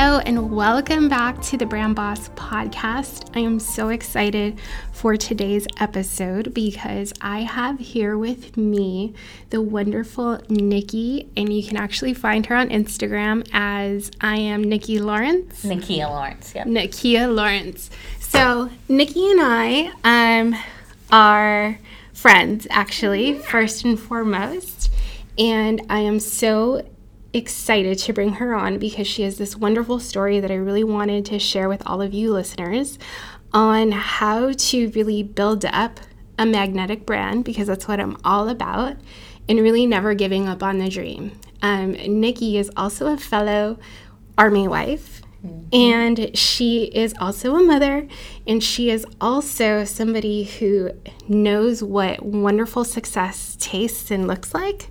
[0.00, 3.36] Hello, and welcome back to the Brand Boss podcast.
[3.36, 4.56] I am so excited
[4.92, 9.14] for today's episode because I have here with me
[9.50, 15.00] the wonderful Nikki, and you can actually find her on Instagram as I am Nikki
[15.00, 15.64] Lawrence.
[15.64, 16.62] Nikia Lawrence, yeah.
[16.62, 17.90] Nikia Lawrence.
[18.20, 20.54] So, Nikki and I um,
[21.10, 21.76] are
[22.12, 24.92] friends, actually, first and foremost.
[25.36, 26.84] And I am so
[27.32, 31.24] excited to bring her on because she has this wonderful story that I really wanted
[31.26, 32.98] to share with all of you listeners
[33.52, 36.00] on how to really build up
[36.38, 38.96] a magnetic brand because that's what I'm all about
[39.48, 41.32] and really never giving up on the dream.
[41.62, 43.78] Um, Nikki is also a fellow
[44.36, 45.22] Army wife.
[45.44, 45.68] Mm-hmm.
[45.72, 48.08] And she is also a mother,
[48.44, 50.90] and she is also somebody who
[51.28, 54.90] knows what wonderful success tastes and looks like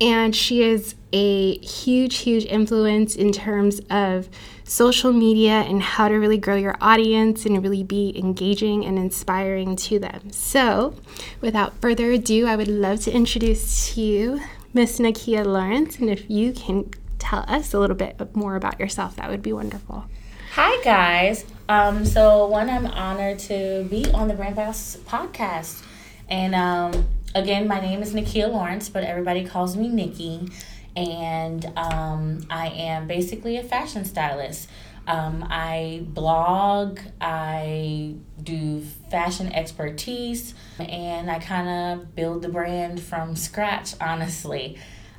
[0.00, 4.28] and she is a huge, huge influence in terms of
[4.64, 9.74] social media and how to really grow your audience and really be engaging and inspiring
[9.74, 10.30] to them.
[10.30, 10.94] So,
[11.40, 14.40] without further ado, I would love to introduce to you
[14.74, 15.98] Miss Nikia Lawrence.
[15.98, 19.52] And if you can tell us a little bit more about yourself, that would be
[19.52, 20.04] wonderful.
[20.52, 21.44] Hi, guys.
[21.68, 25.82] Um, so, one, I'm honored to be on the Brand Boss podcast.
[26.28, 30.48] And um, again, my name is Nikia Lawrence, but everybody calls me Nikki.
[30.96, 34.68] And um, I am basically a fashion stylist.
[35.06, 43.36] Um, I blog, I do fashion expertise, and I kind of build the brand from
[43.36, 44.76] scratch, honestly.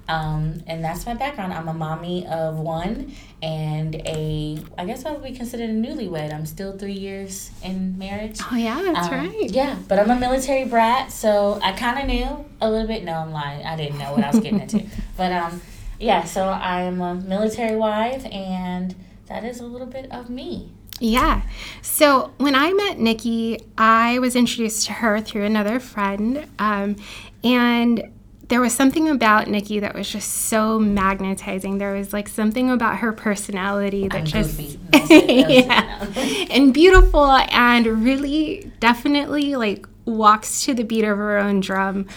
[0.07, 1.53] Um, and that's my background.
[1.53, 6.33] I'm a mommy of one and a, I guess I would be considered a newlywed.
[6.33, 8.39] I'm still three years in marriage.
[8.51, 9.49] Oh, yeah, that's um, right.
[9.49, 13.03] Yeah, but I'm a military brat, so I kind of knew a little bit.
[13.03, 13.65] No, I'm lying.
[13.65, 14.85] I didn't know what I was getting into.
[15.17, 15.61] But um,
[15.99, 18.95] yeah, so I'm a military wife, and
[19.27, 20.71] that is a little bit of me.
[21.01, 21.41] Yeah.
[21.81, 26.47] So when I met Nikki, I was introduced to her through another friend.
[26.57, 26.95] Um,
[27.43, 28.11] and
[28.49, 31.77] there was something about Nikki that was just so magnetizing.
[31.77, 34.59] There was like something about her personality that I'm just
[35.09, 36.05] yeah,
[36.49, 42.07] and beautiful and really definitely like walks to the beat of her own drum.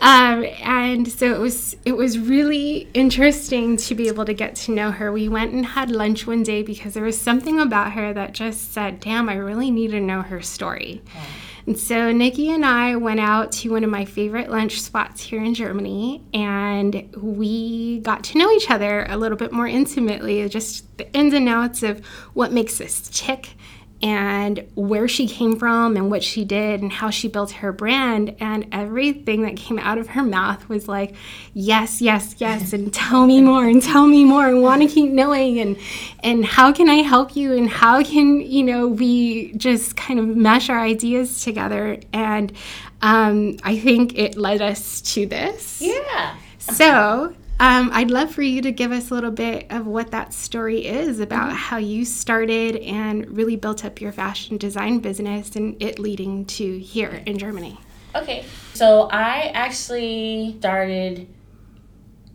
[0.00, 4.72] Um, and so it was it was really interesting to be able to get to
[4.72, 5.12] know her.
[5.12, 8.72] We went and had lunch one day because there was something about her that just
[8.72, 11.02] said, "Damn, I really need to know her story."
[11.68, 15.44] And so Nikki and I went out to one of my favorite lunch spots here
[15.44, 20.96] in Germany, and we got to know each other a little bit more intimately, just
[20.96, 22.02] the ins and outs of
[22.32, 23.50] what makes us tick
[24.00, 28.36] and where she came from and what she did and how she built her brand.
[28.38, 31.14] And everything that came out of her mouth was like
[31.52, 35.10] yes yes yes and tell me more and tell me more and want to keep
[35.10, 35.76] knowing and
[36.22, 40.26] and how can i help you and how can you know we just kind of
[40.36, 41.98] mesh our ideas together?
[42.12, 42.52] And
[43.02, 45.80] um, i think it led us to this.
[45.80, 46.36] Yeah.
[46.58, 50.32] So um, I'd love for you to give us a little bit of what that
[50.32, 51.56] story is about mm-hmm.
[51.56, 56.78] how you started and really built up your fashion design business and it leading to
[56.78, 57.78] here in Germany.
[58.14, 58.44] Okay,
[58.74, 61.28] so I actually started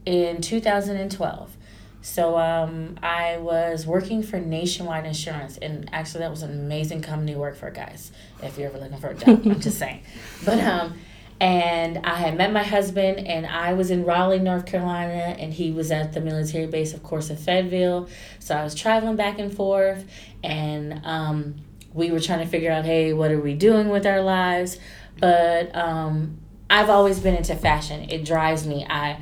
[0.06, 1.57] in 2012.
[2.01, 7.31] So um, I was working for Nationwide Insurance, and actually that was an amazing company
[7.31, 8.12] to work for, guys.
[8.42, 10.03] If you're ever looking for a job, I'm just saying.
[10.44, 11.00] But um,
[11.44, 15.72] and I had met my husband, and I was in Raleigh, North Carolina, and he
[15.72, 18.07] was at the military base, of course, at Fayetteville.
[18.40, 20.06] So I was traveling back and forth,
[20.42, 21.56] and um,
[21.94, 24.78] we were trying to figure out, hey, what are we doing with our lives?
[25.19, 26.38] But um,
[26.69, 28.10] I've always been into fashion.
[28.10, 28.86] It drives me.
[28.89, 29.19] I,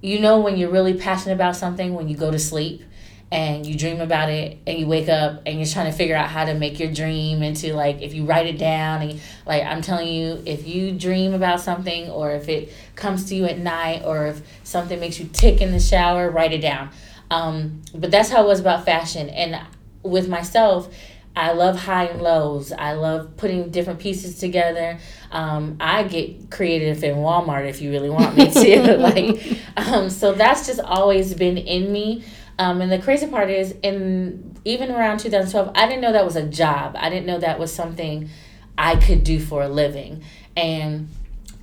[0.00, 2.82] you know, when you're really passionate about something, when you go to sleep
[3.32, 6.28] and you dream about it and you wake up and you're trying to figure out
[6.28, 9.82] how to make your dream into like if you write it down and like I'm
[9.82, 14.02] telling you if you dream about something or if it comes to you at night
[14.04, 16.90] or if something makes you tick in the shower write it down
[17.30, 19.60] um, but that's how it was about fashion and
[20.02, 20.92] with myself
[21.36, 22.72] I love high and lows.
[22.72, 24.98] I love putting different pieces together.
[25.30, 28.96] Um, I get creative in Walmart if you really want me to.
[28.98, 32.24] like, um, so that's just always been in me.
[32.60, 36.36] Um, and the crazy part is, in even around 2012, I didn't know that was
[36.36, 36.94] a job.
[36.98, 38.28] I didn't know that was something
[38.76, 40.22] I could do for a living.
[40.54, 41.08] And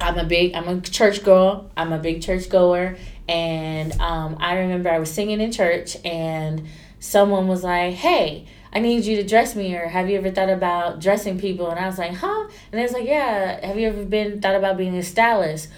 [0.01, 1.69] I'm a big, I'm a church girl.
[1.77, 2.97] I'm a big church goer.
[3.29, 6.67] And um, I remember I was singing in church, and
[6.99, 10.49] someone was like, "Hey." I need you to dress me, or have you ever thought
[10.49, 11.69] about dressing people?
[11.69, 12.47] And I was like, huh?
[12.69, 13.65] And they was like, yeah.
[13.65, 15.69] Have you ever been thought about being a stylist?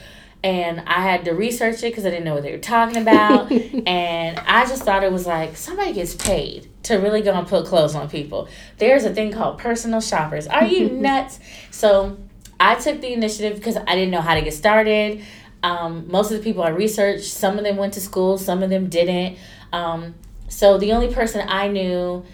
[0.44, 3.51] And I had to research it because I didn't know what they were talking about.
[3.88, 7.65] and I just thought it was like somebody gets paid to really go and put
[7.65, 8.47] clothes on people.
[8.77, 10.47] There's a thing called personal shoppers.
[10.47, 11.39] Are you nuts?
[11.71, 12.18] So
[12.59, 15.24] I took the initiative because I didn't know how to get started.
[15.62, 18.69] Um, most of the people I researched, some of them went to school, some of
[18.69, 19.38] them didn't.
[19.74, 20.15] Um,
[20.47, 22.25] so the only person I knew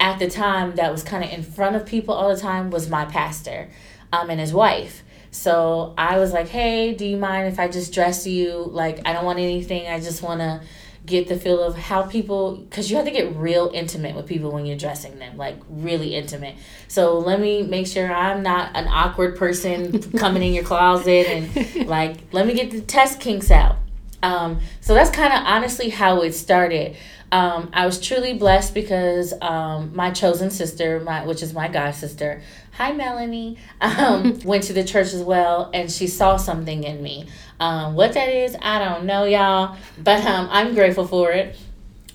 [0.00, 2.88] at the time that was kind of in front of people all the time was
[2.88, 3.70] my pastor
[4.12, 5.04] um, and his wife.
[5.32, 8.68] So I was like, hey, do you mind if I just dress you?
[8.70, 9.88] Like, I don't want anything.
[9.88, 10.60] I just want to
[11.06, 14.52] get the feel of how people, because you have to get real intimate with people
[14.52, 16.54] when you're dressing them, like really intimate.
[16.86, 21.86] So let me make sure I'm not an awkward person coming in your closet and
[21.88, 23.76] like, let me get the test kinks out.
[24.22, 26.96] Um, so that's kind of honestly how it started.
[27.32, 31.92] Um, I was truly blessed because um, my chosen sister, my which is my god
[31.92, 32.42] sister,
[32.72, 37.26] hi Melanie, um, went to the church as well, and she saw something in me.
[37.60, 41.56] Um, what that is, I don't know, y'all, but um, I'm grateful for it.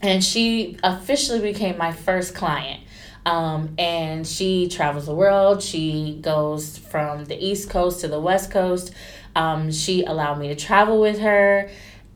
[0.01, 2.83] And she officially became my first client.
[3.25, 5.61] Um, and she travels the world.
[5.61, 8.93] She goes from the East Coast to the West Coast.
[9.35, 11.69] Um, she allowed me to travel with her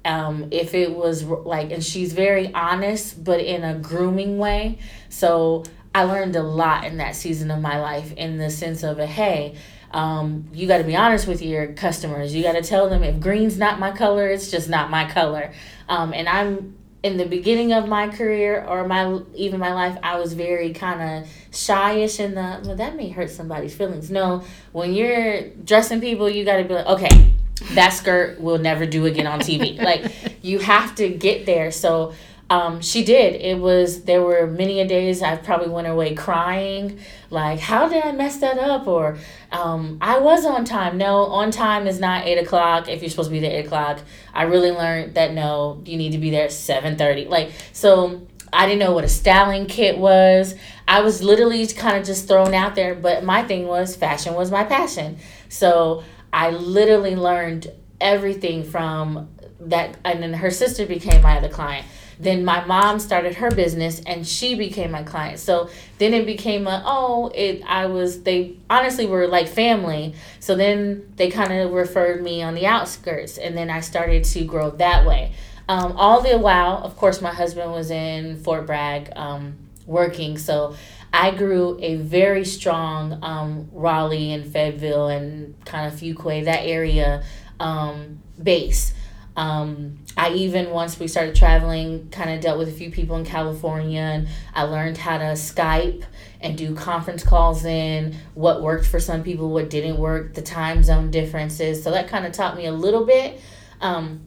[0.06, 4.80] um, if it was like, and she's very honest, but in a grooming way.
[5.10, 9.00] So I learned a lot in that season of my life in the sense of
[9.00, 9.56] a hey,
[9.92, 12.34] um, you got to be honest with your customers.
[12.34, 15.54] You got to tell them if green's not my color, it's just not my color.
[15.90, 20.20] Um, and I'm in the beginning of my career or my even my life, I
[20.20, 24.12] was very kind of shyish in the well, that may hurt somebody's feelings.
[24.12, 27.34] No, when you're dressing people, you got to be like, okay,
[27.74, 29.82] that skirt will never do again on TV.
[29.82, 30.12] like
[30.44, 31.72] you have to get there.
[31.72, 32.14] So
[32.52, 33.40] um, she did.
[33.42, 37.00] It was there were many a days I probably went away crying,
[37.30, 38.88] like how did I mess that up?
[38.88, 39.18] Or
[39.54, 40.98] um, I was on time.
[40.98, 42.90] No, on time is not eight o'clock.
[42.90, 44.02] If you're supposed to be there eight o'clock,
[44.34, 47.26] I really learned that no, you need to be there at seven thirty.
[47.26, 48.28] Like so.
[48.54, 50.56] I didn't know what a styling kit was.
[50.86, 54.52] I was literally kind of just thrown out there, but my thing was fashion was
[54.52, 55.20] my passion.
[55.48, 57.72] So I literally learned
[58.02, 59.30] everything from
[59.62, 61.86] that and then her sister became my other client
[62.22, 65.40] then my mom started her business and she became my client.
[65.40, 70.14] So then it became a oh it i was they honestly were like family.
[70.40, 74.44] So then they kind of referred me on the outskirts and then i started to
[74.44, 75.34] grow that way.
[75.68, 80.38] Um, all the while of course my husband was in fort bragg um, working.
[80.38, 80.76] So
[81.14, 87.24] I grew a very strong um, Raleigh and Fayetteville and kind of Fuquay, that area
[87.60, 88.94] um, base.
[89.36, 93.26] Um, I even once we started traveling, kind of dealt with a few people in
[93.26, 96.04] California, and I learned how to Skype
[96.42, 100.84] and do conference calls in what worked for some people, what didn't work, the time
[100.84, 101.84] zone differences.
[101.84, 103.40] So that kind of taught me a little bit.
[103.80, 104.22] Um,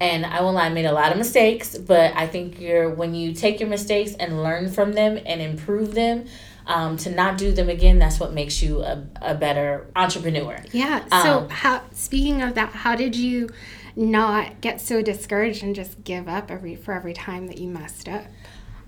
[0.00, 3.14] and I will lie, I made a lot of mistakes, but I think you're when
[3.14, 6.26] you take your mistakes and learn from them and improve them,
[6.66, 10.58] um, to not do them again, that's what makes you a, a better entrepreneur.
[10.72, 11.04] Yeah.
[11.22, 13.50] So um, how speaking of that, how did you
[13.96, 18.08] not get so discouraged and just give up every for every time that you messed
[18.08, 18.24] up?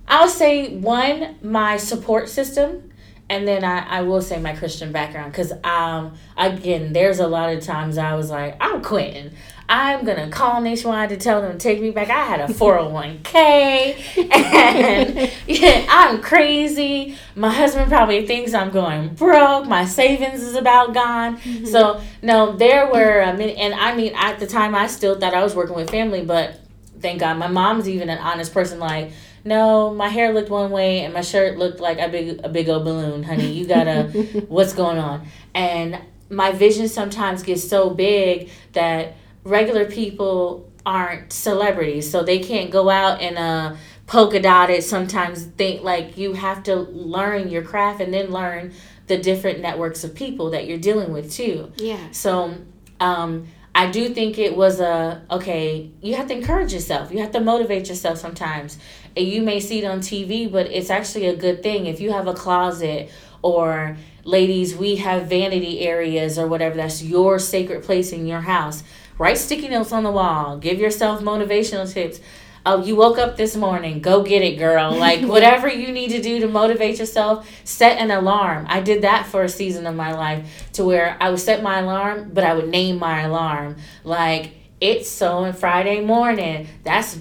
[0.06, 2.90] I'll say one, my support system
[3.28, 7.52] and then I, I will say my Christian background because um again there's a lot
[7.52, 9.32] of times I was like I'm quitting
[9.68, 12.11] I'm gonna call Nationwide to tell them to take me back.
[12.11, 17.16] I had a 401k and yeah, I'm crazy.
[17.35, 19.66] My husband probably thinks I'm going broke.
[19.66, 21.38] My savings is about gone.
[21.38, 21.66] Mm-hmm.
[21.66, 25.35] So no, there were a many, and I mean at the time I still thought
[25.35, 26.61] I was working with family, but
[27.00, 28.78] thank God my mom's even an honest person.
[28.78, 29.12] Like
[29.47, 32.68] no, my hair looked one way and my shirt looked like a big a big
[32.68, 33.52] old balloon, honey.
[33.52, 34.04] You gotta
[34.49, 35.26] what's going on?
[35.54, 42.70] And my vision sometimes gets so big that regular people aren't celebrities, so they can't
[42.70, 48.02] go out in a polka dotted sometimes think like you have to learn your craft
[48.02, 48.70] and then learn
[49.06, 52.10] the different networks of people that you're dealing with too Yeah.
[52.10, 52.54] so
[53.00, 55.90] um I do think it was a okay.
[56.00, 57.10] You have to encourage yourself.
[57.10, 58.78] You have to motivate yourself sometimes.
[59.16, 62.12] And you may see it on TV, but it's actually a good thing if you
[62.12, 63.10] have a closet
[63.42, 66.76] or ladies, we have vanity areas or whatever.
[66.76, 68.84] That's your sacred place in your house.
[69.18, 70.59] Write sticky notes on the wall.
[70.59, 72.21] Give yourself motivational tips.
[72.66, 74.00] Oh, you woke up this morning.
[74.00, 74.92] Go get it, girl.
[74.92, 78.66] Like whatever you need to do to motivate yourself, set an alarm.
[78.68, 81.80] I did that for a season of my life to where I would set my
[81.80, 83.76] alarm, but I would name my alarm.
[84.02, 86.68] Like it's so on Friday morning.
[86.83, 87.18] That's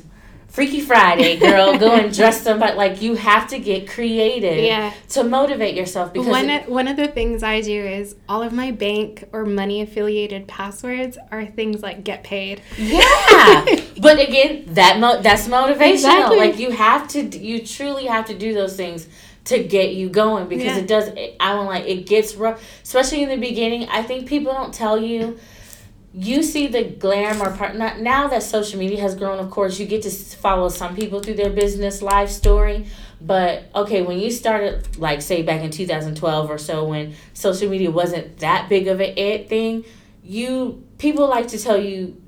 [0.54, 1.80] Freaky Friday, girl.
[1.80, 2.76] Go and dress somebody.
[2.76, 4.94] Like you have to get creative Yeah.
[5.10, 8.54] to motivate yourself because One, it- one of the things I do is all of
[8.54, 12.62] my bank or money affiliated passwords are things like get paid.
[12.78, 13.66] Yeah,
[14.00, 15.92] but again, that mo- that's motivational.
[15.94, 16.38] Exactly.
[16.38, 19.08] Like you have to, you truly have to do those things
[19.46, 20.78] to get you going because Yeah.
[20.78, 21.08] it does.
[21.08, 23.90] It, I don't like it gets rough, especially in the beginning.
[23.90, 25.40] I think people don't tell you.
[26.14, 29.40] You see the glamour part not, now that social media has grown.
[29.40, 32.86] Of course, you get to follow some people through their business life story.
[33.20, 37.90] But okay, when you started, like say back in 2012 or so, when social media
[37.90, 39.86] wasn't that big of an it thing,
[40.24, 42.22] you people like to tell you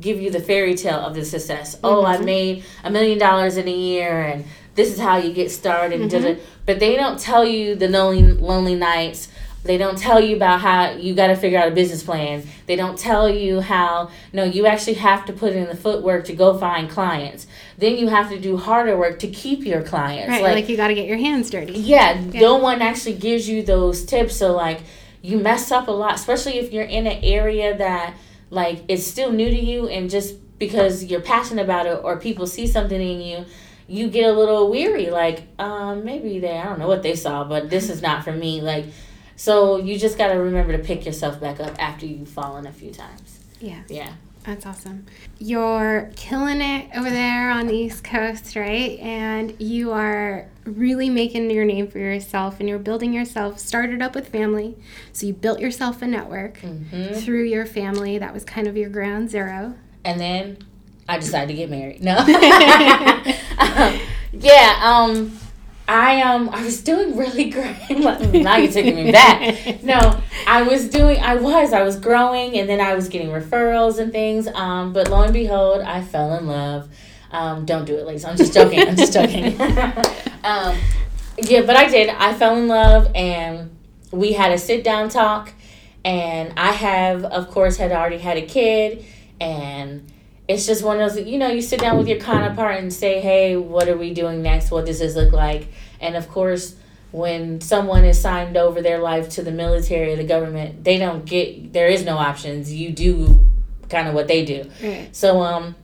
[0.00, 1.78] give you the fairy tale of the success.
[1.82, 2.24] Oh, I mm-hmm.
[2.24, 4.44] made a million dollars in a year, and
[4.74, 6.00] this is how you get started.
[6.00, 6.34] and da-da.
[6.34, 6.44] Mm-hmm.
[6.66, 9.28] But they don't tell you the lonely, lonely nights.
[9.64, 12.44] They don't tell you about how you got to figure out a business plan.
[12.66, 16.34] They don't tell you how no, you actually have to put in the footwork to
[16.34, 17.46] go find clients.
[17.78, 20.30] Then you have to do harder work to keep your clients.
[20.30, 20.42] Right.
[20.42, 21.74] Like, you got to get your hands dirty.
[21.74, 24.36] Yeah, no one actually gives you those tips.
[24.36, 24.80] So like
[25.22, 28.14] you mess up a lot, especially if you're in an area that
[28.50, 32.46] like it's still new to you and just because you're passionate about it or people
[32.46, 33.44] see something in you,
[33.86, 35.10] you get a little weary.
[35.10, 38.32] Like, um, maybe they I don't know what they saw, but this is not for
[38.32, 38.60] me.
[38.60, 38.86] Like
[39.36, 42.90] so you just gotta remember to pick yourself back up after you've fallen a few
[42.92, 43.40] times.
[43.60, 43.82] Yeah.
[43.88, 44.12] Yeah.
[44.44, 45.06] That's awesome.
[45.38, 48.98] You're killing it over there on the East Coast, right?
[48.98, 53.60] And you are really making your name for yourself and you're building yourself.
[53.60, 54.74] Started up with family.
[55.12, 58.18] So you built yourself a network hmm through your family.
[58.18, 59.74] That was kind of your ground zero.
[60.04, 60.58] and then
[61.08, 62.02] I decided to get married.
[62.02, 62.16] No.
[64.32, 65.38] yeah, um
[65.88, 67.76] I um I was doing really great.
[67.90, 69.82] now you're taking me back.
[69.82, 73.98] No, I was doing I was I was growing and then I was getting referrals
[73.98, 74.46] and things.
[74.48, 76.88] Um, but lo and behold, I fell in love.
[77.30, 78.24] Um, don't do it, ladies.
[78.24, 78.86] I'm just joking.
[78.86, 79.58] I'm just joking.
[80.44, 80.76] um,
[81.38, 82.10] yeah, but I did.
[82.10, 83.70] I fell in love and
[84.10, 85.52] we had a sit down talk
[86.04, 89.04] and I have of course had already had a kid
[89.40, 90.11] and
[90.52, 93.20] it's just one of those you know you sit down with your counterpart and say
[93.20, 94.70] hey what are we doing next?
[94.70, 95.68] What does this look like?
[96.00, 96.76] And of course
[97.10, 101.24] when someone is signed over their life to the military or the government they don't
[101.24, 102.72] get there is no options.
[102.72, 103.46] You do
[103.88, 104.70] kind of what they do.
[104.82, 105.08] Right.
[105.12, 105.74] so um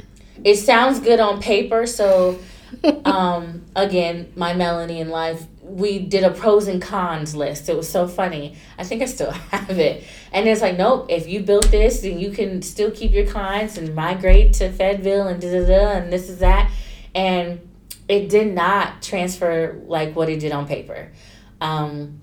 [0.45, 1.87] it sounds good on paper.
[1.87, 2.39] So
[3.05, 7.69] um again my melanie in life we did a pros and cons list.
[7.69, 8.57] It was so funny.
[8.79, 10.05] I think i still have it.
[10.33, 13.77] And it's like nope if you built this then you can still keep your clients
[13.77, 16.71] and migrate to fedville and da da da and this is that.
[17.15, 17.61] And
[18.09, 21.13] it did not transfer like what it did on paper.
[21.61, 22.21] Um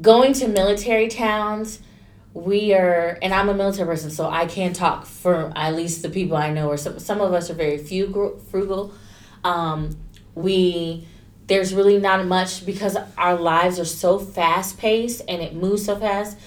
[0.00, 1.78] going to military towns
[2.32, 6.10] we are and i'm a military person so i can talk for at least the
[6.10, 8.92] people i know or some, some of us are very frugal frugal.
[9.44, 9.96] Um,
[10.34, 11.06] we
[11.46, 15.96] there's really not much because our lives are so fast paced and it moves so
[15.96, 16.38] fast.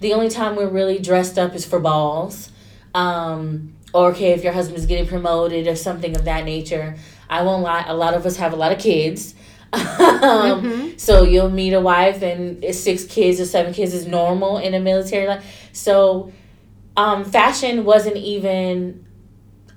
[0.00, 2.50] The only time we're really dressed up is for balls.
[2.94, 6.96] Um, or okay if your husband's getting promoted or something of that nature.
[7.28, 9.34] I won't lie a lot of us have a lot of kids.
[9.76, 14.74] Um, so you'll meet a wife and six kids or seven kids is normal in
[14.74, 15.68] a military life.
[15.72, 16.32] So
[16.96, 19.06] um, fashion wasn't even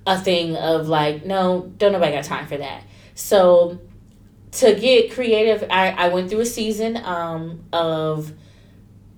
[0.06, 2.82] a thing of like, no, don't nobody got time for that.
[3.14, 3.78] So
[4.52, 8.32] to get creative, I, I went through a season um, of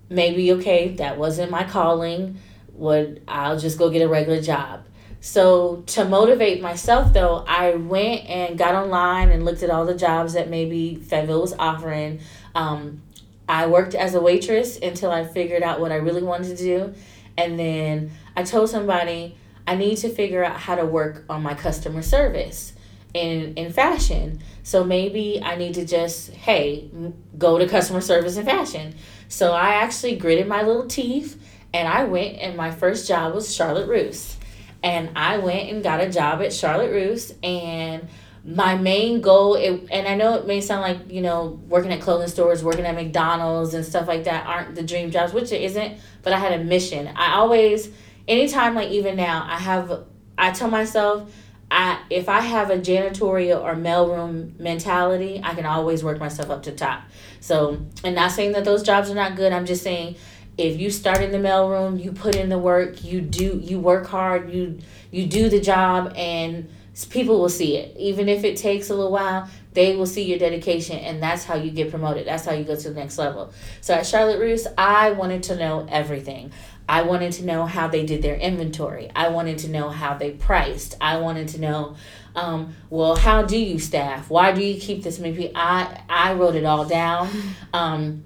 [0.09, 2.39] maybe, okay, that wasn't my calling.
[2.73, 4.85] Would I'll just go get a regular job.
[5.21, 9.95] So to motivate myself though, I went and got online and looked at all the
[9.95, 12.19] jobs that maybe Fayetteville was offering.
[12.55, 13.01] Um,
[13.47, 16.93] I worked as a waitress until I figured out what I really wanted to do.
[17.37, 21.53] And then I told somebody I need to figure out how to work on my
[21.53, 22.73] customer service
[23.13, 24.39] in in fashion.
[24.63, 26.89] So maybe I need to just hey,
[27.37, 28.95] go to customer service in fashion.
[29.27, 31.41] So I actually gritted my little teeth
[31.73, 34.37] and I went and my first job was Charlotte Russe
[34.83, 38.07] and I went and got a job at Charlotte Russe and
[38.45, 42.01] my main goal, it, and I know it may sound like you know working at
[42.01, 45.61] clothing stores, working at McDonald's, and stuff like that aren't the dream jobs, which it
[45.61, 45.97] isn't.
[46.23, 47.07] But I had a mission.
[47.15, 47.89] I always,
[48.27, 50.05] anytime like even now, I have.
[50.37, 51.31] I tell myself
[51.73, 56.63] I if I have a janitorial or mailroom mentality, I can always work myself up
[56.63, 57.01] to top.
[57.39, 59.51] So, and not saying that those jobs are not good.
[59.51, 60.15] I'm just saying
[60.55, 64.05] if you start in the mailroom, you put in the work, you do you work
[64.05, 66.69] hard, you you do the job and
[67.09, 67.97] people will see it.
[67.97, 71.55] Even if it takes a little while, they will see your dedication and that's how
[71.55, 72.27] you get promoted.
[72.27, 73.51] That's how you go to the next level.
[73.81, 76.51] So at Charlotte Russe, I wanted to know everything.
[76.87, 79.09] I wanted to know how they did their inventory.
[79.15, 80.95] I wanted to know how they priced.
[80.99, 81.95] I wanted to know,
[82.35, 84.29] um, well, how do you staff?
[84.29, 85.53] Why do you keep this many people?
[85.55, 87.29] I, I wrote it all down.
[87.73, 88.23] Um,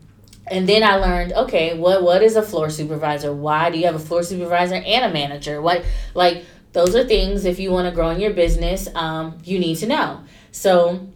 [0.49, 3.33] and then I learned, okay, what what is a floor supervisor?
[3.33, 5.61] Why do you have a floor supervisor and a manager?
[5.61, 9.59] What like those are things if you want to grow in your business, um, you
[9.59, 10.23] need to know.
[10.51, 11.07] So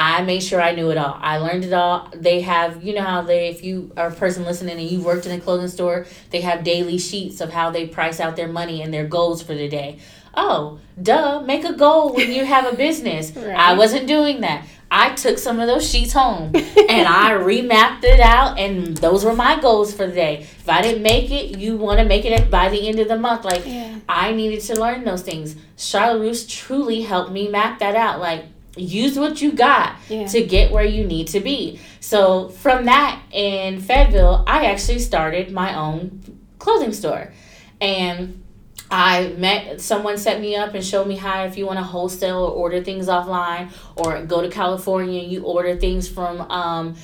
[0.00, 1.18] I made sure I knew it all.
[1.20, 2.08] I learned it all.
[2.14, 5.26] They have, you know how they, if you are a person listening and you've worked
[5.26, 8.80] in a clothing store, they have daily sheets of how they price out their money
[8.80, 9.98] and their goals for the day.
[10.34, 13.32] Oh, duh, make a goal when you have a business.
[13.34, 13.56] right.
[13.56, 14.64] I wasn't doing that.
[14.88, 19.34] I took some of those sheets home and I remapped it out, and those were
[19.34, 20.42] my goals for the day.
[20.42, 23.18] If I didn't make it, you want to make it by the end of the
[23.18, 23.44] month.
[23.44, 23.98] Like, yeah.
[24.08, 25.56] I needed to learn those things.
[25.76, 28.20] Charlotte Russe truly helped me map that out.
[28.20, 28.44] Like,
[28.80, 30.26] use what you got yeah.
[30.26, 31.80] to get where you need to be.
[32.00, 36.22] So from that in Fayetteville, I actually started my own
[36.58, 37.32] clothing store.
[37.80, 38.42] And
[38.90, 42.38] I met someone set me up and showed me how if you want to wholesale
[42.38, 46.96] or order things offline or go to California, and you order things from um,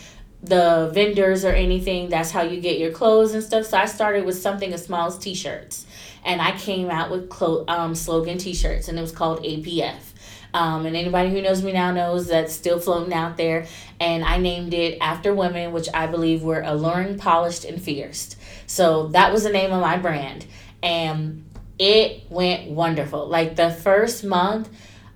[0.43, 2.09] the vendors or anything.
[2.09, 3.67] That's how you get your clothes and stuff.
[3.67, 5.87] So I started with something as small as t-shirts,
[6.25, 10.14] and I came out with clo- um, slogan t-shirts, and it was called APF.
[10.55, 13.67] Um, and anybody who knows me now knows that's still floating out there.
[13.99, 18.37] And I named it after women, which I believe were alluring, polished, and fierce.
[18.67, 20.47] So that was the name of my brand.
[20.81, 21.45] And
[21.79, 23.27] it went wonderful.
[23.27, 24.69] Like the first month,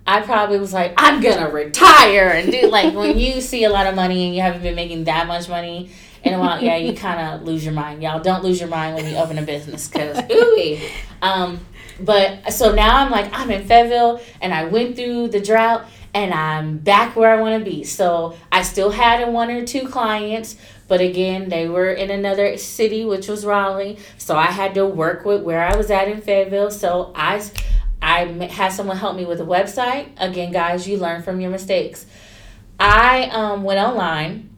[0.05, 3.87] I probably was like, I'm gonna retire and do like when you see a lot
[3.87, 5.91] of money and you haven't been making that much money
[6.23, 8.03] in a while, yeah, you kind of lose your mind.
[8.03, 10.79] Y'all don't lose your mind when you open a business because ooh,
[11.21, 11.59] um,
[12.01, 16.33] but so now I'm like, I'm in Fayetteville and I went through the drought and
[16.33, 17.83] I'm back where I want to be.
[17.83, 20.55] So I still had one or two clients,
[20.87, 23.97] but again, they were in another city, which was Raleigh.
[24.17, 26.71] So I had to work with where I was at in Fayetteville.
[26.71, 27.43] So I,
[28.01, 30.09] I had someone help me with a website.
[30.17, 32.05] Again, guys, you learn from your mistakes.
[32.79, 34.48] I um, went online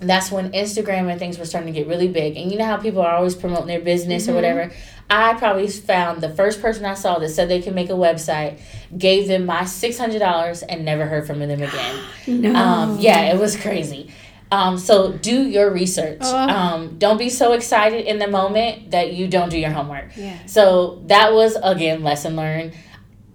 [0.00, 2.36] that's when Instagram and things were starting to get really big.
[2.36, 4.32] And you know how people are always promoting their business mm-hmm.
[4.32, 4.72] or whatever.
[5.08, 8.58] I probably found the first person I saw that said they could make a website,
[8.96, 12.04] gave them my six hundred dollars, and never heard from them again.
[12.26, 12.54] no.
[12.54, 14.10] Um, yeah, it was crazy.
[14.50, 16.20] Um, so do your research.
[16.22, 16.48] Oh.
[16.48, 20.16] Um, don't be so excited in the moment that you don't do your homework.
[20.16, 20.46] Yeah.
[20.46, 22.72] So that was again lesson learned.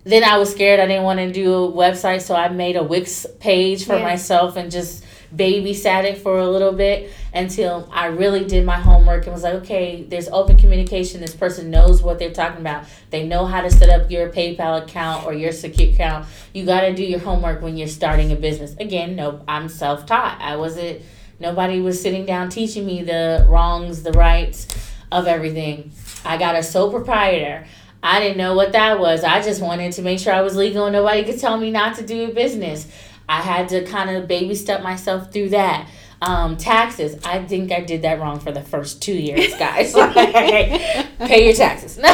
[0.05, 0.79] Then I was scared.
[0.79, 4.03] I didn't want to do a website, so I made a Wix page for yeah.
[4.03, 5.03] myself and just
[5.35, 9.55] babysat it for a little bit until I really did my homework and was like,
[9.55, 11.21] okay, there's open communication.
[11.21, 12.85] This person knows what they're talking about.
[13.09, 16.25] They know how to set up your PayPal account or your secure account.
[16.53, 18.75] You got to do your homework when you're starting a business.
[18.79, 20.39] Again, no, I'm self taught.
[20.41, 21.01] I wasn't,
[21.39, 24.67] nobody was sitting down teaching me the wrongs, the rights
[25.11, 25.91] of everything.
[26.25, 27.65] I got a sole proprietor.
[28.01, 29.23] I didn't know what that was.
[29.23, 31.97] I just wanted to make sure I was legal and nobody could tell me not
[31.97, 32.87] to do a business.
[33.29, 35.87] I had to kind of baby step myself through that.
[36.21, 37.17] Um, taxes.
[37.23, 39.93] I think I did that wrong for the first two years, guys.
[41.19, 41.95] Pay your taxes.
[41.97, 42.11] but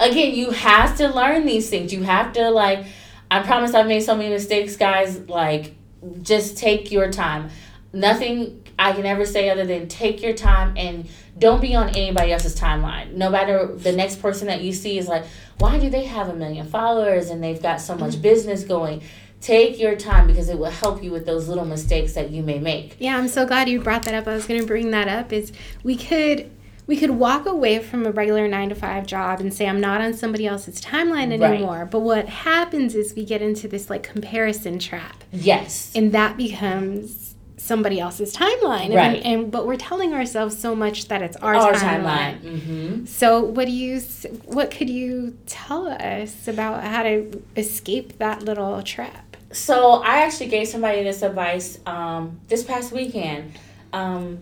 [0.00, 1.92] again, you have to learn these things.
[1.92, 2.86] You have to like.
[3.30, 5.28] I promise I've made so many mistakes, guys.
[5.28, 5.76] Like,
[6.22, 7.50] just take your time.
[7.92, 12.32] Nothing I can ever say other than take your time and don't be on anybody
[12.32, 13.14] else's timeline.
[13.14, 15.24] No matter the next person that you see is like,
[15.58, 18.22] why do they have a million followers and they've got so much mm-hmm.
[18.22, 19.02] business going?
[19.40, 22.58] Take your time because it will help you with those little mistakes that you may
[22.58, 22.96] make.
[22.98, 24.26] Yeah, I'm so glad you brought that up.
[24.26, 25.52] I was going to bring that up is
[25.84, 26.50] we could
[26.88, 30.00] we could walk away from a regular 9 to 5 job and say I'm not
[30.00, 31.80] on somebody else's timeline anymore.
[31.80, 31.90] Right.
[31.90, 35.22] But what happens is we get into this like comparison trap.
[35.30, 35.92] Yes.
[35.94, 37.27] And that becomes
[37.68, 38.94] somebody else's timeline.
[38.94, 39.16] Right.
[39.16, 42.40] And, and, but we're telling ourselves so much that it's our, our timeline.
[42.40, 42.40] timeline.
[42.40, 43.04] Mm-hmm.
[43.04, 44.00] So what do you
[44.46, 49.36] what could you tell us about how to escape that little trap?
[49.52, 53.58] So I actually gave somebody this advice um, this past weekend.
[53.92, 54.40] Um,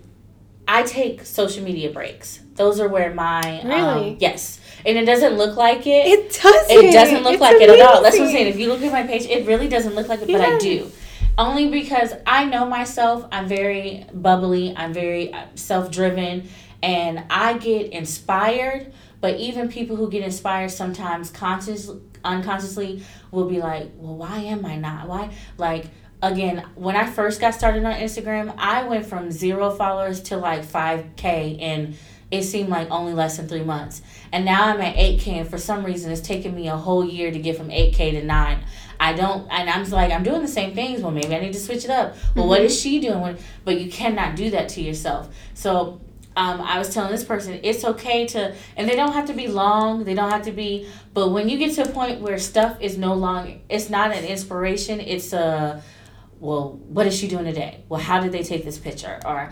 [0.68, 2.40] I take social media breaks.
[2.54, 4.16] Those are where my um, Really?
[4.18, 6.06] yes, and it doesn't look like it.
[6.06, 6.76] It doesn't.
[6.76, 8.02] It doesn't look It's like it at all.
[8.02, 8.48] That's what I'm saying.
[8.48, 10.90] If you look at my page, it really doesn't look like it, but I do.
[11.38, 13.26] Only because I know myself.
[13.30, 14.74] I'm very bubbly.
[14.74, 16.48] I'm very uh, self driven,
[16.82, 18.92] and I get inspired.
[19.20, 21.90] But even people who get inspired sometimes conscious,
[22.24, 25.08] unconsciously will be like, "Well, why am I not?
[25.08, 25.86] Why?" Like
[26.22, 30.64] again, when I first got started on Instagram, I went from zero followers to like
[30.64, 31.96] five k in
[32.30, 34.02] it seemed like only less than three months.
[34.32, 37.30] And now I'm at 8K, and for some reason, it's taken me a whole year
[37.30, 38.64] to get from 8K to 9.
[38.98, 41.02] I don't, and I'm like, I'm doing the same things.
[41.02, 42.16] Well, maybe I need to switch it up.
[42.34, 43.20] Well, what is she doing?
[43.20, 45.34] When, but you cannot do that to yourself.
[45.54, 46.00] So,
[46.36, 49.48] um, I was telling this person, it's okay to, and they don't have to be
[49.48, 52.76] long, they don't have to be, but when you get to a point where stuff
[52.78, 55.82] is no longer, it's not an inspiration, it's a,
[56.38, 57.84] well, what is she doing today?
[57.88, 59.18] Well, how did they take this picture?
[59.24, 59.50] Or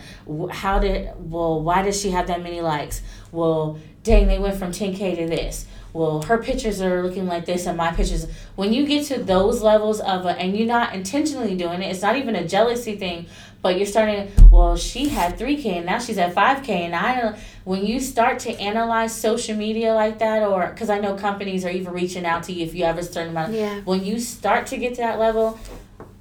[0.50, 3.00] how did, well, why does she have that many likes?
[3.32, 5.66] Well, dang, they went from 10K to this.
[5.94, 8.26] Well, her pictures are looking like this and my pictures.
[8.56, 12.02] When you get to those levels of a, and you're not intentionally doing it, it's
[12.02, 13.26] not even a jealousy thing,
[13.62, 16.68] but you're starting, well, she had 3K and now she's at 5K.
[16.68, 21.14] And I when you start to analyze social media like that, or because I know
[21.14, 23.80] companies are even reaching out to you if you have a certain amount, Yeah.
[23.82, 25.60] when you start to get to that level,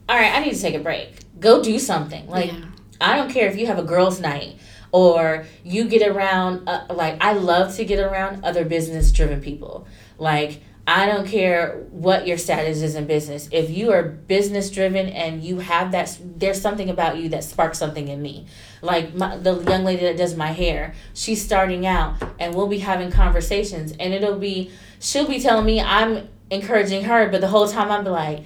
[0.07, 1.39] all right, I need to take a break.
[1.39, 2.29] Go do something.
[2.29, 2.59] Like, Yeah.
[3.01, 4.55] I don't care if you have a girls' night
[4.93, 9.87] or you get around, uh, like, I love to get around other business driven people.
[10.17, 13.49] Like, I don't care what your status is in business.
[13.51, 17.79] If you are business driven and you have that, there's something about you that sparks
[17.79, 18.45] something in me.
[18.81, 22.79] Like my, the young lady that does my hair, she's starting out and we'll be
[22.79, 27.67] having conversations and it'll be, she'll be telling me I'm encouraging her, but the whole
[27.67, 28.43] time I'm be like,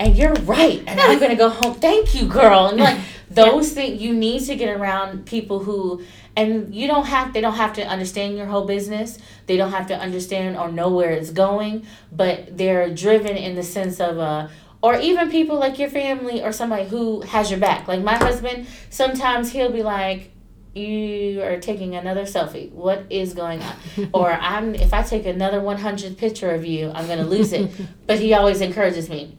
[0.00, 0.82] and you're right.
[0.86, 1.74] And i'm gonna go home.
[1.74, 2.68] Thank you girl.
[2.68, 2.98] And like
[3.30, 6.02] those things you need to get around people who
[6.34, 9.18] and you don't have they don't have to understand your whole business.
[9.46, 11.86] They don't have to understand or know where it's going.
[12.10, 14.48] But they're driven in the sense of uh
[14.82, 17.86] or even people like your family or somebody who has your back.
[17.86, 20.32] Like my husband sometimes he'll be like
[20.72, 22.70] you are taking another selfie.
[22.72, 23.74] What is going on?
[24.14, 27.70] Or i'm if i take another 100th picture of you i'm gonna lose it.
[28.06, 29.36] But he always encourages me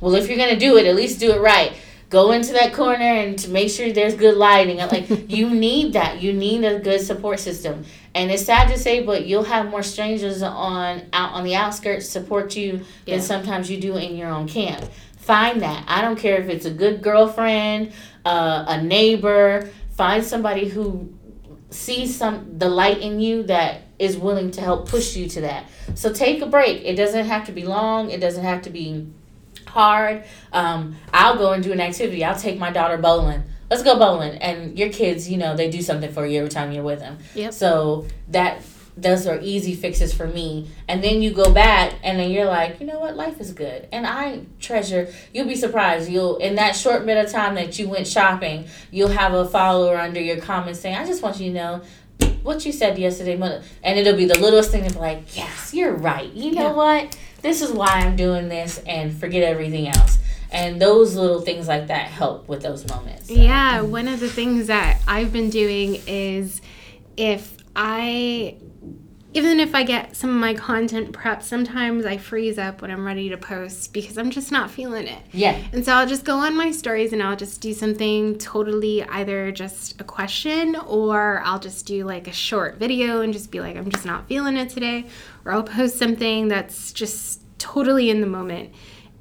[0.00, 1.72] well, if you're gonna do it, at least do it right.
[2.08, 4.78] Go into that corner and to make sure there's good lighting.
[4.78, 6.20] Like you need that.
[6.20, 7.84] You need a good support system.
[8.14, 12.08] And it's sad to say, but you'll have more strangers on out on the outskirts
[12.08, 13.16] support you Yeah.
[13.16, 14.84] than sometimes you do in your own camp.
[15.18, 15.84] Find that.
[15.86, 17.92] I don't care if it's a good girlfriend,
[18.24, 19.70] uh, a neighbor.
[19.90, 21.12] Find somebody who
[21.70, 25.66] sees some the light in you that is willing to help push you to that.
[25.94, 26.82] So take a break.
[26.84, 28.10] It doesn't have to be long.
[28.10, 29.06] It doesn't have to be
[29.70, 30.24] hard.
[30.52, 32.24] Um, I'll go and do an activity.
[32.24, 33.42] I'll take my daughter bowling.
[33.70, 34.36] Let's go bowling.
[34.38, 37.18] And your kids, you know, they do something for you every time you're with them.
[37.34, 37.52] Yep.
[37.54, 38.62] So that
[38.96, 40.68] those are easy fixes for me.
[40.88, 43.88] And then you go back and then you're like, you know what, life is good.
[43.92, 46.10] And I treasure you'll be surprised.
[46.10, 49.96] You'll in that short bit of time that you went shopping, you'll have a follower
[49.96, 51.82] under your comments saying, I just want you to know
[52.42, 55.72] what you said yesterday, mother, and it'll be the littlest thing to be like, yes,
[55.72, 56.30] you're right.
[56.32, 56.72] You know Yeah.
[56.72, 57.16] what?
[57.42, 60.18] This is why I'm doing this, and forget everything else.
[60.52, 63.28] And those little things like that help with those moments.
[63.28, 63.34] So.
[63.34, 66.60] Yeah, one of the things that I've been doing is
[67.16, 68.56] if I,
[69.32, 73.06] even if I get some of my content prepped, sometimes I freeze up when I'm
[73.06, 75.22] ready to post because I'm just not feeling it.
[75.32, 75.56] Yeah.
[75.72, 79.52] And so I'll just go on my stories and I'll just do something totally either
[79.52, 83.76] just a question or I'll just do like a short video and just be like,
[83.76, 85.06] I'm just not feeling it today.
[85.44, 88.72] Or I'll post something that's just totally in the moment.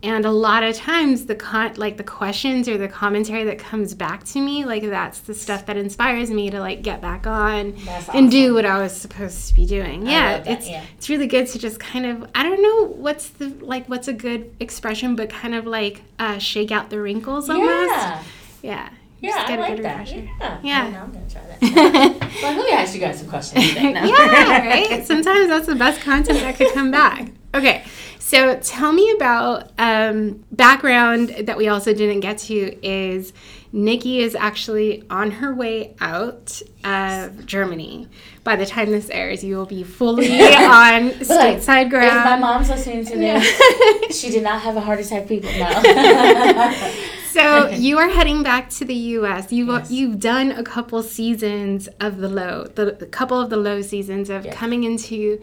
[0.01, 3.93] And a lot of times the con like the questions or the commentary that comes
[3.93, 7.75] back to me, like that's the stuff that inspires me to like get back on
[7.83, 10.07] That's and do what I was supposed to be doing.
[10.07, 10.85] Yeah, it's yeah.
[10.97, 14.13] it's really good to just kind of I don't know what's the like what's a
[14.13, 17.91] good expression, but kind of like uh, shake out the wrinkles almost.
[17.91, 18.23] Yeah.
[18.61, 18.89] Yeah.
[19.21, 19.99] Yeah, Just I get a like that.
[19.99, 20.29] refresher.
[20.39, 20.59] Yeah.
[20.63, 20.81] Yeah.
[20.81, 21.61] I know, I'm gonna try that.
[22.21, 23.67] like, let me ask you guys some questions.
[23.67, 23.91] today.
[23.93, 24.03] No.
[24.05, 25.05] yeah, right?
[25.05, 27.31] Sometimes that's the best content that could come back.
[27.53, 27.83] Okay,
[28.19, 33.33] so tell me about um, background that we also didn't get to is
[33.71, 38.07] Nikki is actually on her way out of Germany.
[38.43, 42.69] By the time this airs, you will be fully on Like, stateside If my mom's
[42.69, 45.51] listening to this, she did not have a heart attack, people.
[45.51, 46.93] No.
[47.29, 49.51] So you are heading back to the U.S.
[49.51, 49.91] You've Yes.
[49.91, 54.31] you've done a couple seasons of the low, the, the couple of the low seasons
[54.31, 54.55] of Yes.
[54.55, 55.39] coming into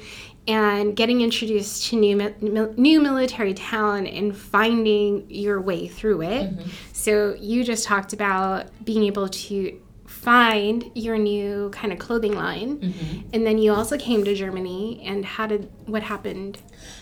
[0.49, 6.51] and getting introduced to new new military talent and finding your way through it.
[6.57, 6.69] Mm-hmm.
[6.93, 12.79] So you just talked about being able to find your new kind of clothing line,
[12.79, 13.29] Mm-hmm.
[13.33, 15.03] and then you also came to Germany.
[15.05, 16.59] And how did what happened?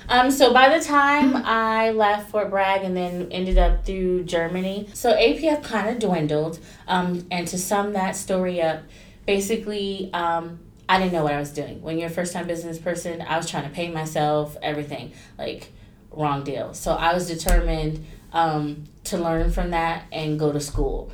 [0.08, 4.88] Um, so by the time I left Fort Bragg and then ended up through Germany,
[4.94, 6.58] so APF kind of dwindled.
[6.88, 8.82] Um, and to sum that story up,
[9.26, 11.80] basically, um, I didn't know what I was doing.
[11.82, 15.12] When you're a first time business person, I was trying to pay myself, everything.
[15.38, 15.72] Like,
[16.10, 16.74] wrong deal.
[16.74, 21.10] So I was determined um, to learn from that and go to school.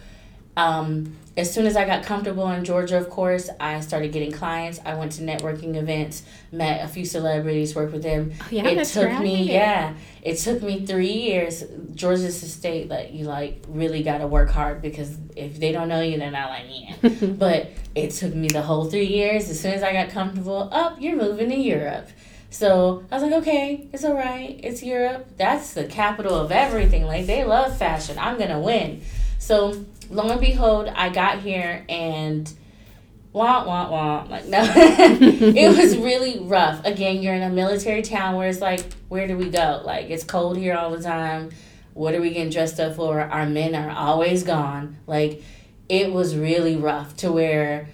[0.57, 4.81] Um, as soon as I got comfortable in Georgia, of course, I started getting clients.
[4.85, 8.33] I went to networking events, met a few celebrities, worked with them.
[8.41, 11.65] Oh, yeah, it took me, yeah, it took me three years.
[11.95, 15.89] Georgia's a state that you like really got to work hard because if they don't
[15.89, 17.27] know you, they're not like yeah.
[17.39, 19.49] but it took me the whole three years.
[19.49, 22.09] As soon as I got comfortable, up, you're moving to Europe.
[22.51, 24.59] So I was like, okay, it's all right.
[24.63, 25.29] It's Europe.
[25.37, 27.05] That's the capital of everything.
[27.05, 28.19] Like they love fashion.
[28.19, 29.03] I'm gonna win.
[29.41, 32.53] So lo and behold, I got here and
[33.33, 34.27] wah wah wah.
[34.29, 36.85] Like no, it was really rough.
[36.85, 39.83] Again, you're in a military town where it's like, where do we go?
[39.85, 41.51] Like it's cold here all the time.
[41.95, 43.21] What are we getting dressed up for?
[43.21, 44.99] Our men are always gone.
[45.07, 45.43] Like
[45.89, 47.89] it was really rough to where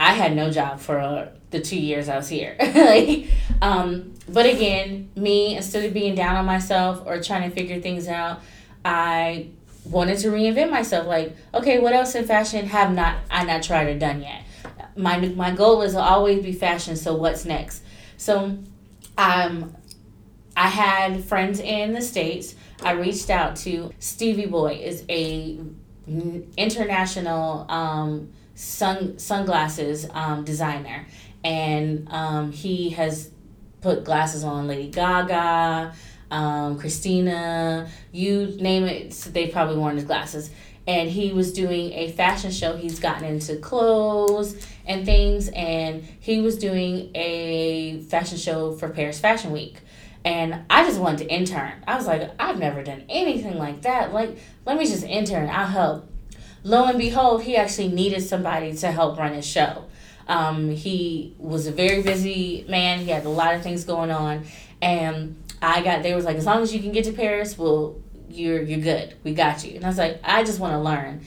[0.00, 2.56] I had no job for uh, the two years I was here.
[2.74, 3.28] like,
[3.62, 8.08] um, but again, me instead of being down on myself or trying to figure things
[8.08, 8.42] out,
[8.84, 9.50] I
[9.84, 11.06] wanted to reinvent myself.
[11.06, 14.42] Like, okay, what else in fashion have not I not tried or done yet?
[14.96, 16.96] My my goal is to always be fashion.
[16.96, 17.82] So what's next?
[18.16, 18.58] So,
[19.18, 19.76] um,
[20.56, 22.54] I had friends in the states.
[22.82, 25.58] I reached out to Stevie Boi is a
[26.56, 31.06] international um, sun sunglasses um, designer,
[31.42, 33.30] and um, he has
[33.80, 35.92] put glasses on Lady Gaga,
[36.34, 39.12] um, Christina, you name it.
[39.12, 40.50] They probably worn his glasses.
[40.86, 42.76] And he was doing a fashion show.
[42.76, 49.20] He's gotten into clothes and things, and he was doing a fashion show for Paris
[49.20, 49.78] Fashion Week.
[50.24, 51.72] And I just wanted to intern.
[51.86, 54.12] I was like, I've never done anything like that.
[54.12, 55.48] Like, let me just intern.
[55.48, 56.10] I'll help.
[56.64, 59.84] Lo and behold, he actually needed somebody to help run his show.
[60.26, 62.98] Um, he was a very busy man.
[62.98, 64.44] He had a lot of things going on,
[64.82, 66.02] and I got.
[66.02, 67.96] They was like, as long as you can get to Paris, well,
[68.28, 69.14] you're you're good.
[69.24, 69.76] We got you.
[69.76, 71.20] And I was like, I just want to learn.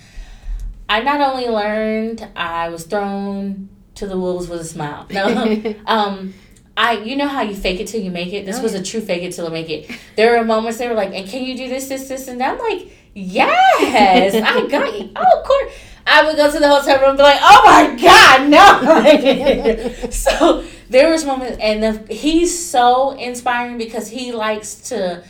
[0.90, 5.06] I not only learned, I was thrown to the wolves with a smile.
[5.10, 6.34] No, um,
[6.78, 8.46] I you know how you fake it till you make it.
[8.46, 8.80] This Oh, was yeah.
[8.80, 9.90] a true fake it till I make it.
[10.16, 12.54] There were moments they were like, and can you do this, this, this, and that?
[12.54, 15.12] I'm like, yes, I got you.
[15.16, 15.74] Oh, of course.
[16.10, 20.10] I would go to the hotel room and be like, oh my god, no.
[20.10, 25.24] so there was moments, and the, he's so inspiring because he likes to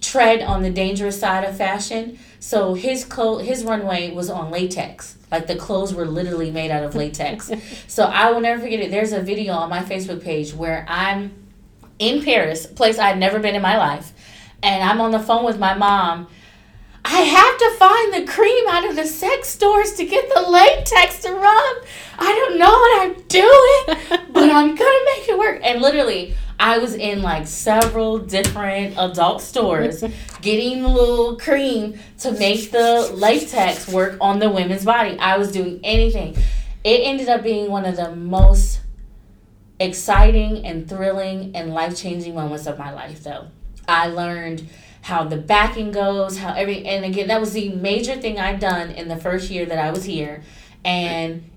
[0.00, 2.18] tread on the dangerous side of fashion.
[2.40, 5.16] So his clo- his runway was on latex.
[5.30, 7.50] Like the clothes were literally made out of latex.
[7.86, 8.90] so I will never forget it.
[8.90, 11.32] There's a video on my Facebook page where I'm
[11.98, 14.12] in Paris, a place I'd never been in my life,
[14.62, 16.28] and I'm on the phone with my mom.
[17.04, 21.22] I have to find the cream out of the sex stores to get the latex
[21.22, 21.76] to rub.
[22.18, 25.60] I don't know what I'm doing, but I'm gonna make it work.
[25.64, 30.04] And literally, I was in like several different adult stores
[30.42, 35.18] getting the little cream to make the latex work on the women's body.
[35.18, 36.36] I was doing anything.
[36.84, 38.80] It ended up being one of the most
[39.80, 43.48] exciting and thrilling and life changing moments of my life, though.
[43.88, 44.68] I learned
[45.02, 48.90] how the backing goes, how every, and again, that was the major thing I'd done
[48.90, 50.42] in the first year that I was here.
[50.84, 51.50] And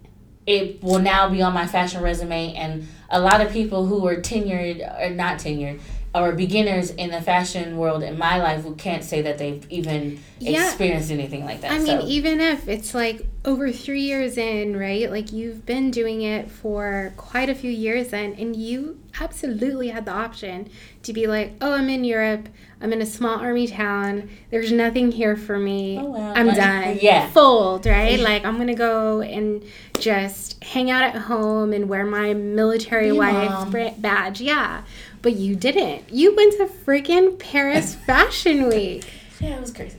[0.47, 2.53] it will now be on my fashion resume.
[2.55, 5.79] And a lot of people who are tenured or not tenured
[6.15, 10.19] or beginners in the fashion world in my life who can't say that they've even
[10.39, 10.65] Yeah.
[10.65, 11.71] experienced anything like that.
[11.71, 15.11] I mean, even if it's like over three years in, right?
[15.11, 20.05] Like you've been doing it for quite a few years then, and you absolutely had
[20.05, 20.69] the option
[21.03, 22.47] to be like, oh, I'm in Europe.
[22.85, 24.29] I'm in a small army town.
[24.51, 25.97] There's nothing here for me.
[25.99, 26.33] Oh, wow.
[26.35, 26.99] I'm Like, done.
[27.01, 27.27] yeah.
[27.31, 28.19] Fold, right?
[28.19, 29.63] Like I'm going to go and
[29.97, 33.95] just hang out at home and wear my military Be wife mom.
[33.97, 34.39] badge.
[34.39, 34.83] Yeah.
[35.23, 36.03] But you didn't.
[36.11, 39.03] You went to freaking Paris Fashion Week.
[39.39, 39.97] yeah, it was crazy.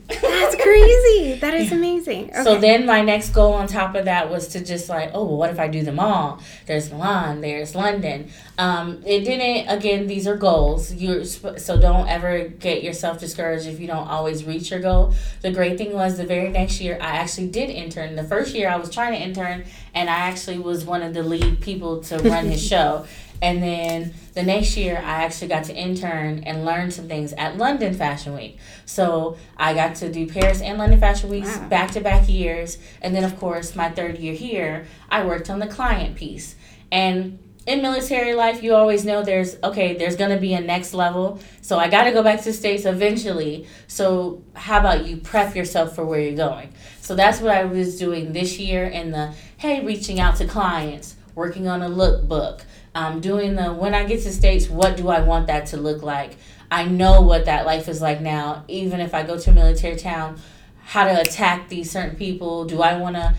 [0.66, 1.38] Crazy.
[1.40, 2.30] That is amazing.
[2.30, 2.44] Okay.
[2.44, 5.36] So then my next goal on top of that was to just like, oh, well,
[5.36, 6.40] what if I do them all?
[6.66, 8.30] There's Milan, there's London.
[8.58, 9.68] Um, it didn't.
[9.68, 10.94] Again, these are goals.
[10.94, 15.14] You're so don't ever get yourself discouraged if you don't always reach your goal.
[15.42, 18.16] The great thing was the very next year I actually did intern.
[18.16, 21.22] The first year I was trying to intern, and I actually was one of the
[21.22, 23.06] lead people to run his show.
[23.42, 27.56] And then the next year, I actually got to intern and learn some things at
[27.56, 28.58] London Fashion Week.
[28.84, 32.78] So I got to do Paris and London Fashion Weeks back to back years.
[33.02, 36.56] And then, of course, my third year here, I worked on the client piece.
[36.90, 41.40] And in military life, you always know there's okay, there's gonna be a next level.
[41.62, 43.66] So I got to go back to the states eventually.
[43.88, 46.72] So how about you prep yourself for where you're going?
[47.00, 51.16] So that's what I was doing this year in the hey, reaching out to clients,
[51.34, 52.62] working on a lookbook,
[52.96, 56.02] um, doing the when I get to states, what do I want that to look
[56.02, 56.36] like?
[56.70, 58.64] I know what that life is like now.
[58.68, 60.40] Even if I go to a military town,
[60.82, 62.64] how to attack these certain people?
[62.64, 63.34] Do I want to?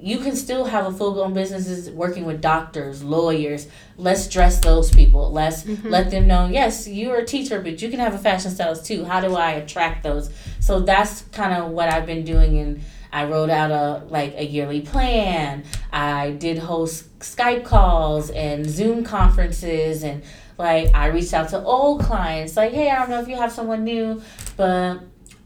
[0.00, 3.68] you can still have a full blown businesses working with doctors, lawyers.
[3.96, 5.30] Let's dress those people.
[5.30, 5.88] Let's mm-hmm.
[5.88, 9.04] let them know, yes, you're a teacher, but you can have a fashion stylist too.
[9.04, 10.30] How do I attract those?
[10.58, 14.44] So that's kind of what I've been doing and I wrote out a like a
[14.44, 15.64] yearly plan.
[15.92, 20.22] I did host Skype calls and Zoom conferences and
[20.58, 23.50] like I reached out to old clients like, "Hey, I don't know if you have
[23.52, 24.22] someone new,
[24.56, 25.00] but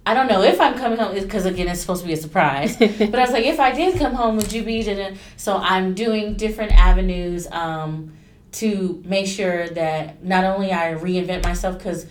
[0.07, 2.77] I don't know if I'm coming home because again it's supposed to be a surprise.
[2.79, 4.83] but I was like, if I did come home, would you be?
[4.83, 5.17] Da-da?
[5.37, 8.13] So I'm doing different avenues um,
[8.53, 12.07] to make sure that not only I reinvent myself because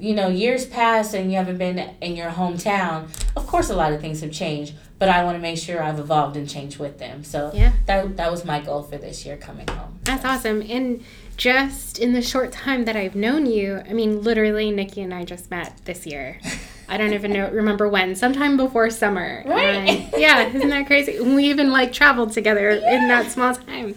[0.00, 3.08] you know years pass and you haven't been in your hometown.
[3.36, 5.98] Of course, a lot of things have changed, but I want to make sure I've
[5.98, 7.24] evolved and changed with them.
[7.24, 9.98] So yeah, that that was my goal for this year coming home.
[10.04, 11.04] That's awesome and
[11.40, 15.24] just in the short time that I've known you, I mean, literally, Nikki and I
[15.24, 16.38] just met this year.
[16.86, 19.42] I don't even know remember when, sometime before summer.
[19.50, 19.88] Right.
[19.88, 21.18] And yeah, isn't that crazy?
[21.18, 22.94] We even like traveled together yeah.
[22.94, 23.94] in that small time.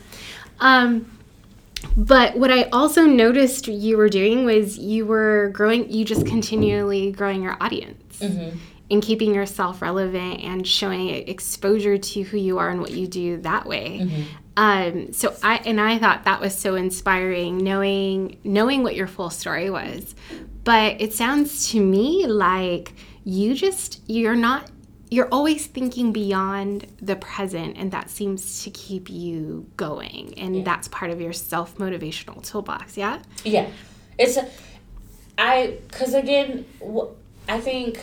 [0.61, 1.12] Um,
[1.95, 7.11] but what I also noticed you were doing was you were growing, you just continually
[7.11, 8.19] growing your audience.
[8.19, 8.57] Mm-hmm.
[8.91, 13.37] And keeping yourself relevant and showing exposure to who you are and what you do
[13.37, 14.01] that way.
[14.03, 14.23] Mm-hmm.
[14.55, 19.31] Um, so I and I thought that was so inspiring, knowing knowing what your full
[19.31, 20.13] story was.
[20.63, 22.93] But it sounds to me like
[23.23, 24.69] you just, you're not,
[25.13, 30.33] you're always thinking beyond the present, and that seems to keep you going.
[30.37, 30.63] And yeah.
[30.63, 33.21] that's part of your self motivational toolbox, yeah?
[33.45, 33.69] Yeah.
[34.17, 34.49] It's, a,
[35.37, 36.65] I, because again,
[37.47, 37.99] I think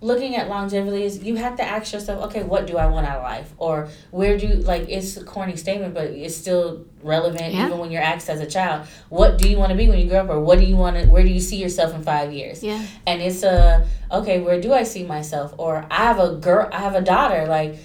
[0.00, 3.18] looking at longevity is you have to ask yourself, okay, what do I want out
[3.18, 3.52] of life?
[3.56, 7.66] Or where do like it's a corny statement, but it's still relevant yeah.
[7.66, 8.86] even when you're asked as a child.
[9.08, 10.96] What do you want to be when you grow up, or what do you want
[10.96, 11.06] to?
[11.06, 12.62] Where do you see yourself in five years?
[12.62, 12.84] Yeah.
[13.06, 15.54] And it's a okay, where do I see myself?
[15.56, 17.76] Or I have a girl, I have a daughter, like.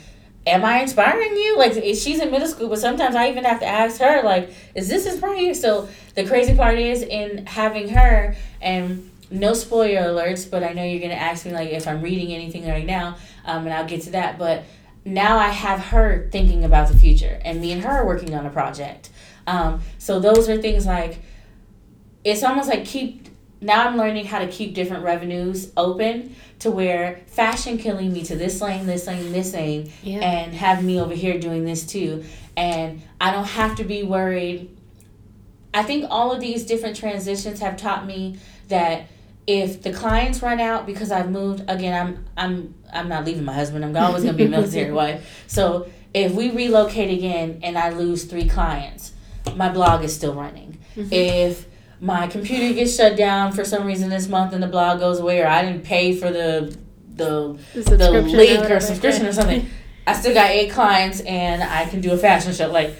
[0.47, 1.55] Am I inspiring you?
[1.55, 4.89] Like she's in middle school, but sometimes I even have to ask her, like, is
[4.89, 5.53] this inspiring you?
[5.53, 10.83] So the crazy part is in having her and no spoiler alerts, but I know
[10.83, 14.01] you're gonna ask me like if I'm reading anything right now, um, and I'll get
[14.03, 14.37] to that.
[14.37, 14.65] But
[15.05, 18.45] now I have her thinking about the future, and me and her are working on
[18.45, 19.09] a project.
[19.47, 21.19] Um, so those are things like
[22.23, 23.29] it's almost like keep.
[23.63, 28.23] Now I'm learning how to keep different revenues open to where fashion can lead me
[28.23, 30.19] to this lane, this lane, this lane, yeah.
[30.19, 32.23] and have me over here doing this too.
[32.57, 34.75] And I don't have to be worried.
[35.73, 39.07] I think all of these different transitions have taught me that
[39.47, 43.53] if the clients run out because I've moved again, I'm I'm I'm not leaving my
[43.53, 43.83] husband.
[43.83, 45.43] I'm always gonna be a military wife.
[45.47, 49.13] So if we relocate again and I lose three clients,
[49.55, 50.77] my blog is still running.
[50.95, 51.11] Mm-hmm.
[51.11, 51.65] If
[51.99, 55.41] my computer gets shut down for some reason this month and the blog goes away
[55.41, 56.77] or I didn't pay for the
[57.15, 59.67] the the, the link or, or subscription or something,
[60.07, 62.71] I still got eight clients and I can do a fashion show.
[62.71, 62.95] Like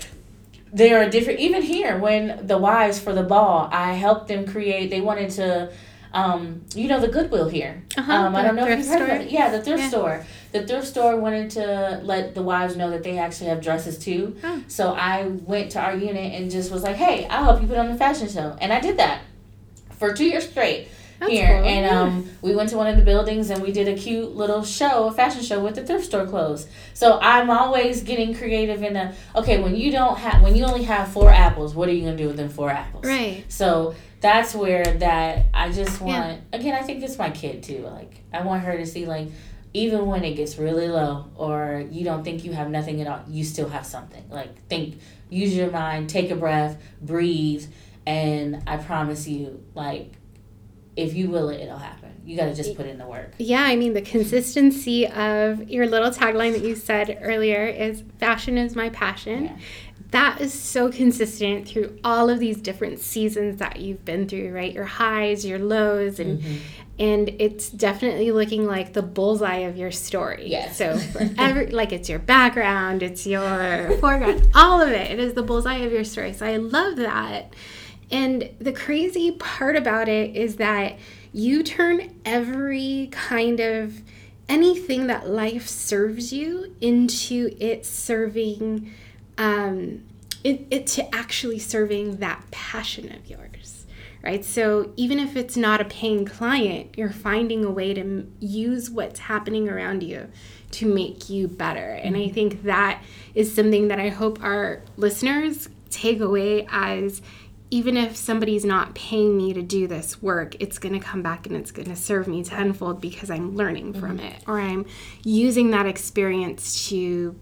[0.74, 4.90] there are different even here when the wives for the ball, I helped them create
[4.90, 5.72] they wanted to
[6.14, 7.84] um, you know the Goodwill here.
[7.98, 9.32] Uh-huh, um, I don't know if you've heard of it.
[9.32, 9.90] Yeah, the thrift yeah.
[9.90, 10.26] store.
[10.52, 14.36] The thrift store wanted to let the wives know that they actually have dresses too.
[14.44, 14.64] Oh.
[14.68, 17.78] So I went to our unit and just was like, "Hey, I'll help you put
[17.78, 19.22] on the fashion show," and I did that
[19.98, 20.90] for two years straight.
[21.22, 21.70] That's here cool.
[21.70, 24.64] and um, we went to one of the buildings and we did a cute little
[24.64, 26.68] show, a fashion show with the thrift store clothes.
[26.96, 30.82] So I'm always getting creative in the okay when you don't have when you only
[30.84, 33.06] have four apples, what are you gonna do with them four apples?
[33.06, 33.44] Right.
[33.50, 36.14] So that's where that I just want
[36.52, 36.58] yeah.
[36.58, 39.28] again I think it's my kid too like I want her to see like
[39.74, 43.22] even when it gets really low or you don't think you have nothing at all
[43.28, 44.24] you still have something.
[44.30, 47.66] Like think use your mind take a breath breathe
[48.06, 50.14] and I promise you like
[50.96, 52.10] if you will it it'll happen.
[52.24, 53.34] You got to just put in the work.
[53.40, 58.60] Yeah I mean the consistency of your little tagline that you said earlier is fashion
[58.60, 59.46] is my passion.
[59.46, 59.58] Yeah
[60.12, 64.74] that is so consistent through all of these different seasons that you've been through, right?
[64.74, 66.58] Your highs, your lows, and mm-hmm.
[67.00, 70.48] and it's definitely looking like the bullseye of your story.
[70.48, 70.78] Yes.
[70.78, 75.12] So for every like it's your background, it's your foreground, all of it.
[75.12, 76.34] It is the bullseye of your story.
[76.34, 77.54] So I love that.
[78.12, 80.98] And the crazy part about it is that
[81.32, 84.02] you turn every kind of
[84.50, 88.92] anything that life serves you into it serving
[89.38, 90.04] um,
[90.44, 93.78] it, it to actually serving that passion of yours
[94.24, 94.46] right?
[94.46, 98.90] So even if it's not a paying client you're finding a way to m- use
[98.90, 100.30] what's happening around you
[100.72, 101.90] to make you better.
[101.92, 103.02] And i think that
[103.36, 107.22] is something that i hope our listeners take away as
[107.74, 111.48] even if somebody's not paying me to do this work, it's going to come back
[111.48, 114.26] and it's going to serve me tenfold because I'm learning from Mm-hmm.
[114.28, 114.86] it or I'm
[115.24, 117.34] using that experience to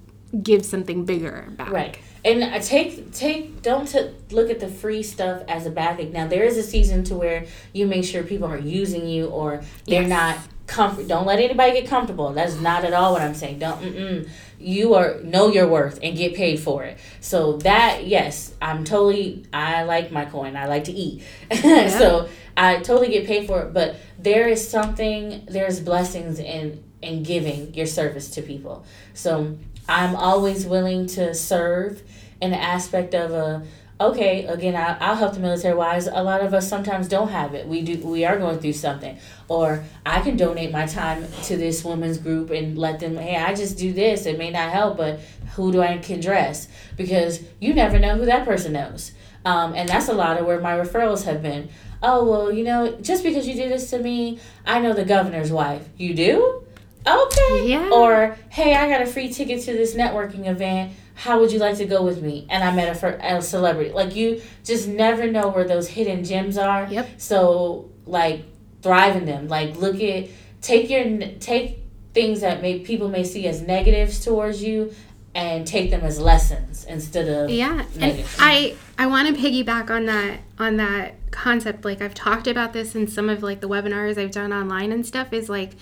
[0.43, 1.71] give something bigger back.
[1.71, 1.97] Right.
[2.25, 6.11] And take take don't t- look at the free stuff as a bad thing.
[6.11, 9.61] Now there is a season to where you make sure people are using you or
[9.86, 10.09] they're Yes.
[10.09, 11.07] not comfort.
[11.07, 12.32] Don't let anybody get comfortable.
[12.34, 13.59] That's not at all what I'm saying.
[13.59, 13.82] Don't.
[13.82, 14.30] Mm-mm.
[14.59, 16.97] You are know your worth and get paid for it.
[17.21, 19.45] So that yes, I'm totally.
[19.53, 20.57] I like my coin.
[20.57, 21.23] I like to eat.
[21.61, 22.27] so
[22.57, 23.73] I totally get paid for it.
[23.73, 25.45] But there is something.
[25.47, 28.84] There's blessings in in giving your service to people.
[29.13, 29.57] So
[29.89, 32.03] I'm always willing to serve
[32.39, 33.65] in the aspect of a
[33.99, 36.07] okay again I, i'll help the military wise.
[36.07, 37.67] A lot of us sometimes don't have it.
[37.67, 39.17] We do we are going through something.
[39.47, 43.53] Or i can donate my time to this women's group and let them hey i
[43.53, 44.25] just do this.
[44.25, 45.19] It may not help but
[45.55, 46.69] who do i can dress?
[46.95, 49.11] Because you never know who that person knows.
[49.43, 51.69] Um, and that's a lot of where my referrals have been.
[52.03, 55.51] Oh well you know just because you do this to me i know the governor's
[55.51, 55.89] wife.
[55.97, 56.63] You do
[57.07, 57.89] okay Yeah.
[57.91, 61.77] or hey i got a free ticket to this networking event how would you like
[61.77, 65.27] to go with me and i met a, fir- a celebrity like you just never
[65.31, 67.09] know where those hidden gems are Yep.
[67.17, 68.43] so like
[68.81, 70.27] thrive in them like look at
[70.61, 71.05] take your
[71.39, 71.79] take
[72.13, 74.93] things that may people may see as negatives towards you
[75.35, 78.25] and take them as lessons instead of Yeah, and.
[78.39, 81.85] I I want to piggyback on that on that concept.
[81.85, 85.05] Like I've talked about this in some of like the webinars I've done online and
[85.05, 85.31] stuff.
[85.31, 85.73] Is like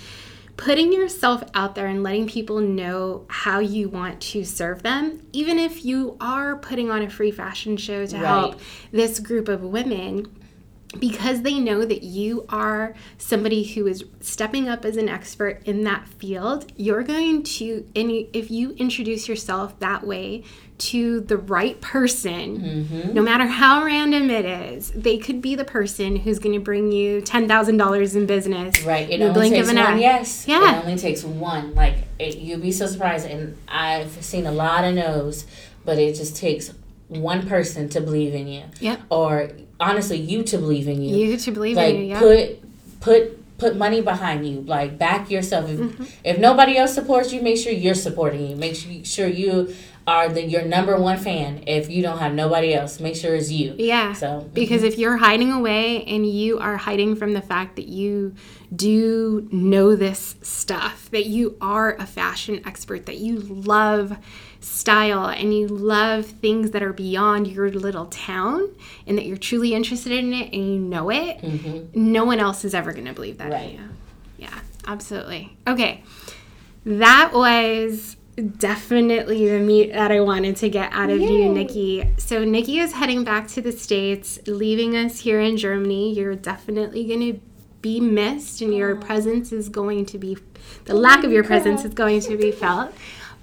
[0.57, 5.57] putting yourself out there and letting people know how you want to serve them, even
[5.59, 8.59] if you are putting on a free fashion show to help
[8.91, 10.25] this group of women
[10.99, 15.83] because they know that you are somebody who is stepping up as an expert in
[15.83, 20.43] that field, you're going to, and if you introduce yourself that way
[20.77, 23.13] to the right person, Mm-hmm.
[23.13, 26.91] no matter how random it is, they could be the person who's going to bring
[26.91, 28.81] you $10,000 in business.
[28.83, 29.09] Right.
[29.09, 29.99] It in the only blink takes of an one eye.
[29.99, 30.47] yes.
[30.47, 30.77] Yeah.
[30.79, 31.75] It only takes one.
[31.75, 35.45] Like it, you'll be so surprised, and I've seen a lot of no's,
[35.83, 36.71] but it just takes
[37.09, 38.63] one person to believe in you.
[38.79, 39.01] Yep.
[39.09, 39.49] Or
[39.79, 41.15] honestly, you to believe in you.
[41.15, 42.19] You to believe like in you, yeah.
[42.19, 44.61] put put put money behind you.
[44.61, 45.69] Like back yourself.
[45.69, 46.03] If, Mm-hmm.
[46.23, 48.55] if nobody else supports you, make sure you're supporting you.
[48.55, 49.73] Make sure sure you
[50.05, 51.63] are the your number one fan.
[51.67, 53.75] If you don't have nobody else, make sure it's you.
[53.77, 54.13] Yeah.
[54.13, 58.33] So Because if you're hiding away and you are hiding from the fact that you
[58.73, 64.17] do know this stuff, that you are a fashion expert, that you love
[64.67, 68.69] style and you love things that are beyond your little town
[69.05, 72.73] and that you're truly interested in it and you know it, no one else is
[72.73, 73.51] ever going to believe that.
[73.51, 73.79] Right.
[74.37, 75.57] Yeah, absolutely.
[75.67, 76.03] Okay.
[76.85, 78.17] That was
[78.57, 82.07] definitely the meat that I wanted to get out of you, Nikki.
[82.17, 86.13] So, Nikki is heading back to the States, leaving us here in Germany.
[86.13, 87.39] You're definitely going to
[87.81, 90.37] be missed, and your presence is going to be,
[90.85, 92.93] the lack of your presence is going to be felt.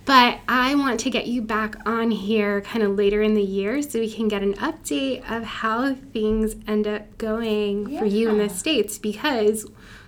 [0.04, 3.80] But I want to get you back on here kind of later in the year
[3.80, 8.38] so we can get an update of how things end up going for you in
[8.38, 9.66] the States because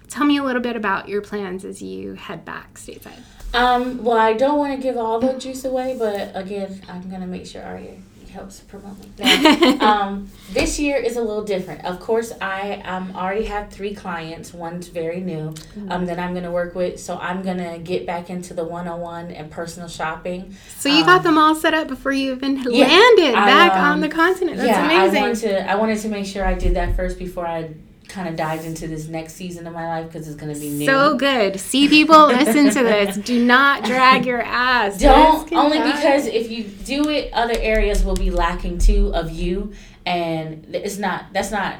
[0.09, 3.20] tell me a little bit about your plans as you head back stateside.
[3.55, 7.26] Um, well, I don't want to give all the juice away, but again, I'm gonna
[7.26, 7.94] make sure Aria
[8.37, 9.09] helps promote me.
[9.18, 11.84] Now, um, this year is a little different.
[11.84, 14.53] Of course, I um already have three clients.
[14.53, 15.55] One's very new.
[15.89, 17.01] Um, that I'm gonna work with.
[17.01, 20.55] So I'm gonna get back into the one-on-one and personal shopping.
[20.76, 24.01] So you got them all set up before you even landed I, back um, on
[24.01, 24.59] the continent.
[24.59, 25.24] That's yeah, amazing.
[25.24, 25.70] I to.
[25.70, 27.70] I wanted to make sure I did that first before I
[28.16, 30.86] kind of dived into this next season of my life because it's gonna be new.
[30.86, 31.60] so good.
[31.60, 33.16] See people listen to this.
[33.18, 34.98] Do not drag your ass.
[34.98, 35.92] Don't only die.
[35.92, 39.72] because if you do it, other areas will be lacking too of you,
[40.06, 41.26] and it's not.
[41.32, 41.76] That's not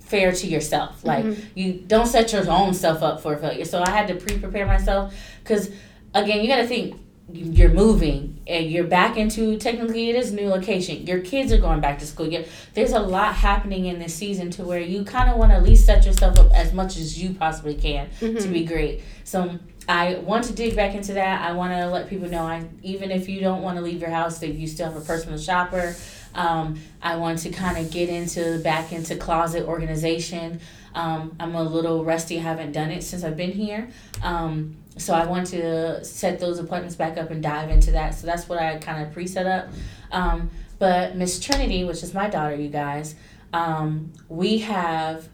[0.00, 1.04] fair to yourself.
[1.04, 1.58] Like Mm-hmm.
[1.58, 3.64] you don't set your own self up for failure.
[3.64, 5.70] So I had to pre-prepare myself because,
[6.14, 6.98] again, you got to think
[7.32, 11.06] you're moving and you're back into technically it is new location.
[11.06, 12.26] Your kids are going back to school.
[12.26, 15.56] You're, there's a lot happening in this season to where you kind of want to
[15.56, 18.38] at least set yourself up as much as you possibly can mm-hmm.
[18.38, 19.02] to be great.
[19.24, 19.58] So
[19.90, 21.42] i want to dig back into that.
[21.42, 24.10] I want to let people know i even if you don't want to leave your
[24.10, 25.96] house that you still have a personal shopper.
[26.34, 30.60] Um, i want to kind of get into back into closet organization.
[30.94, 33.88] Um, i'm a little rusty i haven't done it since i've been here.
[34.22, 38.14] Um, so I want to set those appointments back up and dive into that.
[38.14, 39.68] So that's what I kind of pre set up.
[40.12, 43.14] Um, but Miss Trinity, which is my daughter, you guys,
[43.52, 45.28] um, we have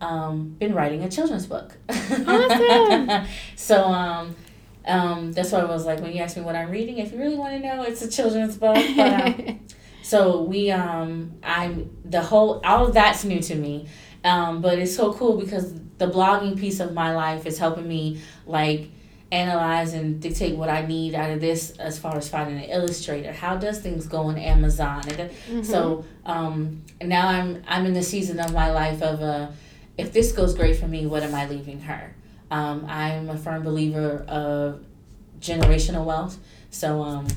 [0.00, 1.76] um, been writing a children's book.
[1.88, 3.26] Awesome.
[3.56, 4.36] so um,
[4.86, 7.18] um, that's why I was like, when you asked me what I'm reading, if you
[7.18, 8.76] really want to know, it's a children's book.
[8.96, 9.60] But, um,
[10.02, 13.88] so we, um, I'm the whole, all of that's new to me.
[14.24, 18.20] Um, but it's so cool because the blogging piece of my life is helping me
[18.46, 18.90] like
[19.32, 23.32] analyze and dictate what I need out of this as far as finding an illustrator.
[23.32, 25.02] How does things go on Amazon?
[25.08, 25.62] And mm-hmm.
[25.62, 29.48] so um, now I'm I'm in the season of my life of uh,
[29.96, 32.14] if this goes great for me, what am I leaving her?
[32.50, 34.84] Um, I'm a firm believer of
[35.40, 36.38] generational wealth.
[36.70, 37.28] So um,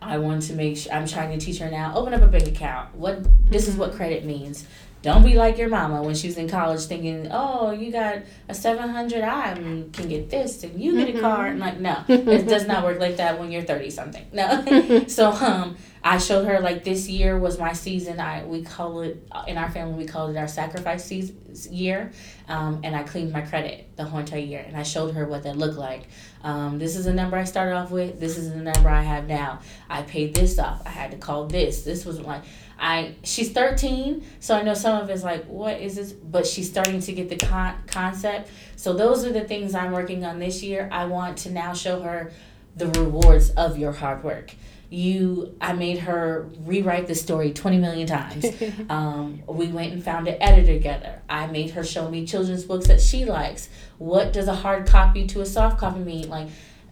[0.00, 1.94] I want to make sure I'm trying to teach her now.
[1.96, 2.94] Open up a bank account.
[2.94, 3.72] What this mm-hmm.
[3.72, 4.66] is what credit means.
[5.06, 8.54] Don't be like your mama when she was in college thinking, oh, you got a
[8.54, 11.46] 700, I can get this and you get a car.
[11.46, 14.26] And like, no, it does not work like that when you're 30 something.
[14.32, 15.04] No.
[15.06, 15.76] so um,
[16.06, 18.20] I showed her like this year was my season.
[18.20, 21.36] I We call it, in our family, we call it our sacrifice season,
[21.68, 22.12] year.
[22.46, 24.64] Um, and I cleaned my credit the whole entire year.
[24.64, 26.06] And I showed her what that looked like.
[26.44, 28.20] Um, this is the number I started off with.
[28.20, 29.58] This is the number I have now.
[29.90, 30.80] I paid this off.
[30.86, 31.82] I had to call this.
[31.82, 32.44] This was like,
[32.78, 36.12] I she's 13, so I know some of it's like, what is this?
[36.12, 38.50] But she's starting to get the con- concept.
[38.76, 40.88] So those are the things I'm working on this year.
[40.92, 42.30] I want to now show her
[42.76, 44.54] the rewards of your hard work.
[44.88, 48.46] You, I made her rewrite the story 20 million times.
[48.88, 51.22] um, we went and found an editor together.
[51.28, 53.68] I made her show me children's books that she likes.
[53.98, 56.28] What does a hard copy to a soft copy mean?
[56.28, 56.48] Like,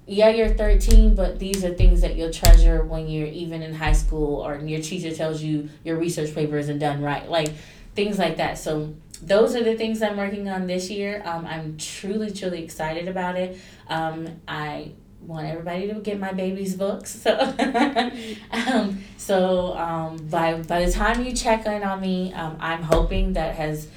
[0.06, 3.92] yeah, you're 13, but these are things that you'll treasure when you're even in high
[3.92, 7.28] school or your teacher tells you your research paper isn't done right.
[7.30, 7.54] Like
[7.94, 8.58] things like that.
[8.58, 11.22] So those are the things I'm working on this year.
[11.24, 13.58] Um, I'm truly, truly excited about it.
[13.88, 14.92] Um, I
[15.26, 17.10] want everybody to get my baby's books.
[17.10, 17.36] So,
[18.50, 23.34] um, so um, by by the time you check in on me, um, I'm hoping
[23.34, 23.88] that has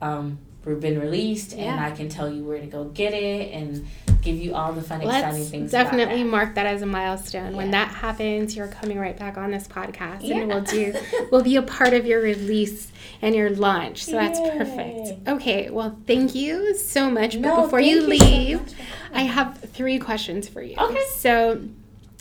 [0.00, 1.72] um, been released, yeah.
[1.72, 3.86] and I can tell you where to go get it and
[4.26, 5.70] give you all the fun, Let's exciting things.
[5.70, 6.28] Definitely that.
[6.28, 7.52] mark that as a milestone.
[7.52, 7.56] Yeah.
[7.56, 10.38] When that happens, you're coming right back on this podcast, yeah.
[10.38, 10.94] and we'll do
[11.30, 12.90] we'll be a part of your release
[13.22, 14.04] and your launch.
[14.04, 14.58] So that's Yay.
[14.58, 15.28] perfect.
[15.28, 17.36] Okay, well, thank you so much.
[17.36, 18.76] No, but before you leave, so
[19.14, 20.76] I have three questions for you.
[20.76, 21.04] Okay.
[21.14, 21.62] So.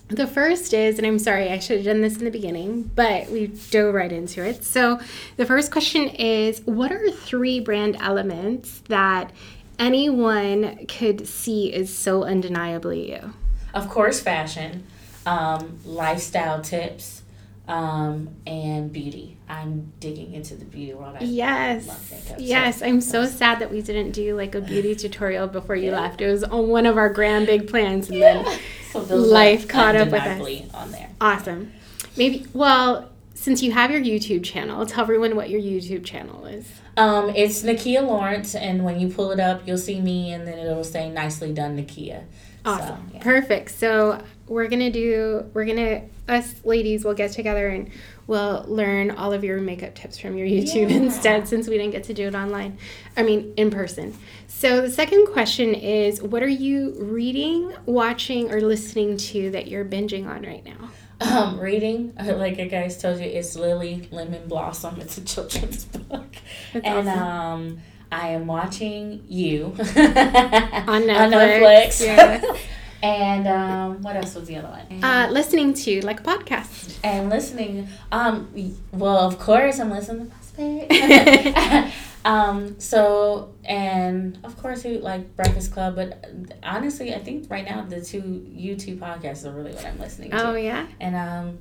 [0.07, 3.27] The first is, and I'm sorry, I should have done this in the beginning, but
[3.31, 4.63] we dove right into it.
[4.63, 4.99] So,
[5.35, 9.31] the first question is What are three brand elements that
[9.79, 13.33] anyone could see is so undeniably you?
[13.73, 14.85] Of course, fashion,
[15.25, 17.23] um, lifestyle tips,
[17.67, 19.37] um, and beauty.
[19.49, 21.17] I'm digging into the beauty world.
[21.19, 22.79] I yes, makeup, yes.
[22.79, 25.99] So I'm so sad that we didn't do like a beauty tutorial before you yeah.
[25.99, 26.21] left.
[26.21, 28.43] It was on one of our grand big plans, and yeah.
[28.43, 28.59] then
[28.91, 30.73] so life caught up with us.
[30.73, 31.73] On there, awesome.
[32.17, 33.09] Maybe well,
[33.45, 36.67] since you have your YouTube channel, tell everyone what your YouTube channel is.
[36.97, 40.57] Um, it's Nakia Lawrence, and when you pull it up, you'll see me, and then
[40.57, 42.23] it'll say "Nicely done, Nakia."
[42.65, 43.21] Awesome, so, yeah.
[43.21, 43.69] perfect.
[43.69, 45.45] So we're gonna do.
[45.53, 47.91] We're gonna us ladies will get together and
[48.25, 50.97] we'll learn all of your makeup tips from your YouTube yeah.
[50.97, 52.79] instead, since we didn't get to do it online.
[53.15, 54.17] I mean, in person.
[54.47, 59.85] So the second question is, what are you reading, watching, or listening to that you're
[59.85, 60.89] binging on right now?
[61.21, 64.99] Um, reading, like I guys told you, it's Lily Lemon Blossom.
[64.99, 66.35] It's a children's book.
[66.73, 67.23] That's and awesome.
[67.23, 67.77] um,
[68.11, 70.87] I am watching you on Netflix.
[70.87, 71.01] on
[71.31, 72.05] Netflix.
[72.05, 72.55] Yeah.
[73.01, 75.03] and um, what else was the other one?
[75.03, 76.97] Uh, listening to like a podcast.
[77.03, 77.87] And listening.
[78.11, 78.49] Um,
[78.91, 80.35] well, of course, I'm listening to
[82.25, 86.25] Um, so and of course we like Breakfast Club, but
[86.63, 90.47] honestly, I think right now the two YouTube podcasts are really what I'm listening to.
[90.47, 90.87] Oh yeah.
[90.99, 91.59] And um,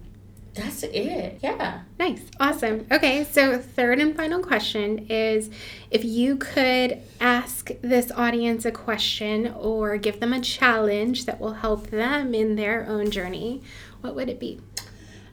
[0.54, 1.38] that's it.
[1.42, 1.82] Yeah.
[1.98, 2.22] Nice.
[2.40, 2.86] Awesome.
[2.90, 5.50] Okay, so third and final question is
[5.90, 11.54] if you could ask this audience a question or give them a challenge that will
[11.54, 13.60] help them in their own journey,
[14.00, 14.60] what would it be?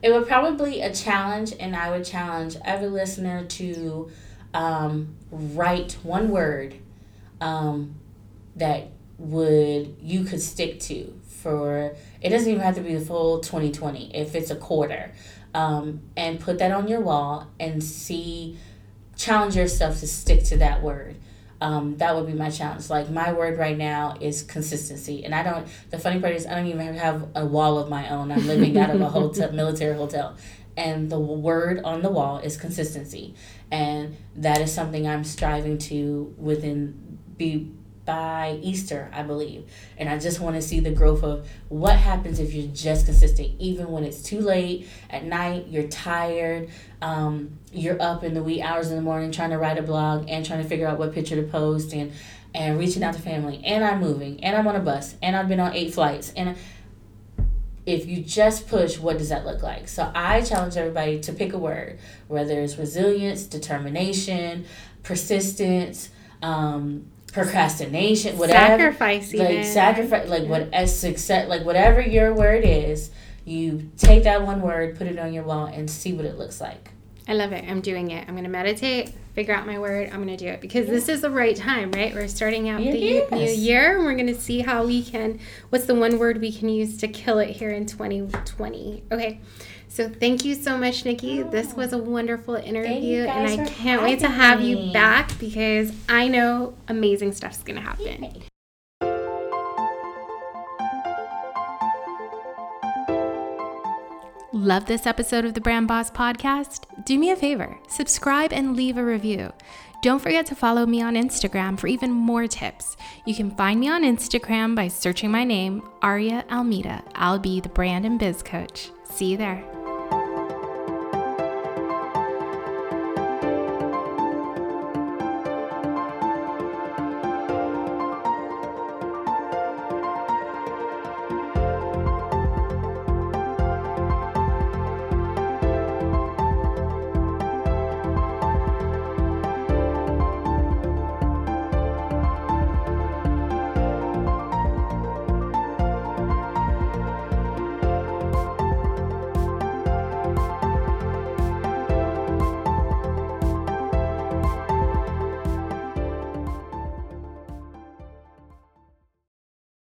[0.02, 4.12] It would probably a challenge, and I would challenge every listener to
[4.54, 6.76] um, write one word
[7.40, 7.96] um,
[8.56, 8.88] that
[9.18, 14.16] would you could stick to for it doesn't even have to be the full 2020
[14.16, 15.12] if it's a quarter.
[15.54, 18.58] Um, and put that on your wall and see
[19.18, 21.18] challenge yourself to stick to that word
[21.62, 22.90] um, that would be my challenge.
[22.90, 25.24] Like my word right now is consistency.
[25.24, 28.10] And i don't the funny part is i don't even have a wall of my
[28.10, 28.32] own.
[28.32, 30.36] I'm living out of a hotel military hotel.
[30.76, 33.36] And the word on the wall is consistency.
[33.70, 37.72] And that is something i'm striving to within be
[38.12, 39.64] by Easter, I believe.
[39.98, 43.52] And I just want to see the growth of what happens if you're just consistent,
[43.58, 46.70] even when it's too late at night, you're tired,
[47.02, 50.30] um, you're up in the wee hours in the morning trying to write a blog
[50.30, 52.12] and trying to figure out what picture to post and
[52.54, 55.48] and reaching out to family and I'm moving and I'm on a bus and I've
[55.48, 56.58] been on eight flights and
[57.86, 59.88] if you just push, what does that look like?
[59.88, 61.98] So I challenge everybody to pick a word,
[62.28, 64.66] whether it's resilience, determination,
[65.02, 66.10] persistence,
[66.42, 68.60] um, procrastination, whatever.
[68.60, 69.64] Sacrifice, like even.
[69.64, 73.12] sacrifice, like what as success, like whatever your word is,
[73.46, 76.62] you take that one word, put it on your wall, and see what it looks
[76.62, 76.92] like.
[77.28, 77.64] I love it.
[77.68, 78.28] I'm doing it.
[78.28, 80.10] I'm going to meditate, figure out my word.
[80.10, 82.14] I'm going to do it because this is the right time, right?
[82.14, 85.86] We're starting out the new year and we're going to see how we can, what's
[85.86, 89.04] the one word we can use to kill it here in 2020.
[89.12, 89.40] Okay.
[89.92, 91.44] So thank you so much, Nikki.
[91.44, 95.92] This was a wonderful interview, and I can't wait to having have you back because
[96.08, 98.42] I know amazing stuff's going to happen.
[104.54, 106.86] Love this episode of the Brand Boss Podcast?
[107.06, 109.52] Do me a favor, subscribe and leave a review.
[110.02, 112.96] Don't forget to follow me on Instagram for even more tips.
[113.26, 117.04] You can find me on Instagram by searching my name, Aria Almeida.
[117.14, 118.90] I'll be the brand and biz coach.
[119.04, 119.64] See you there.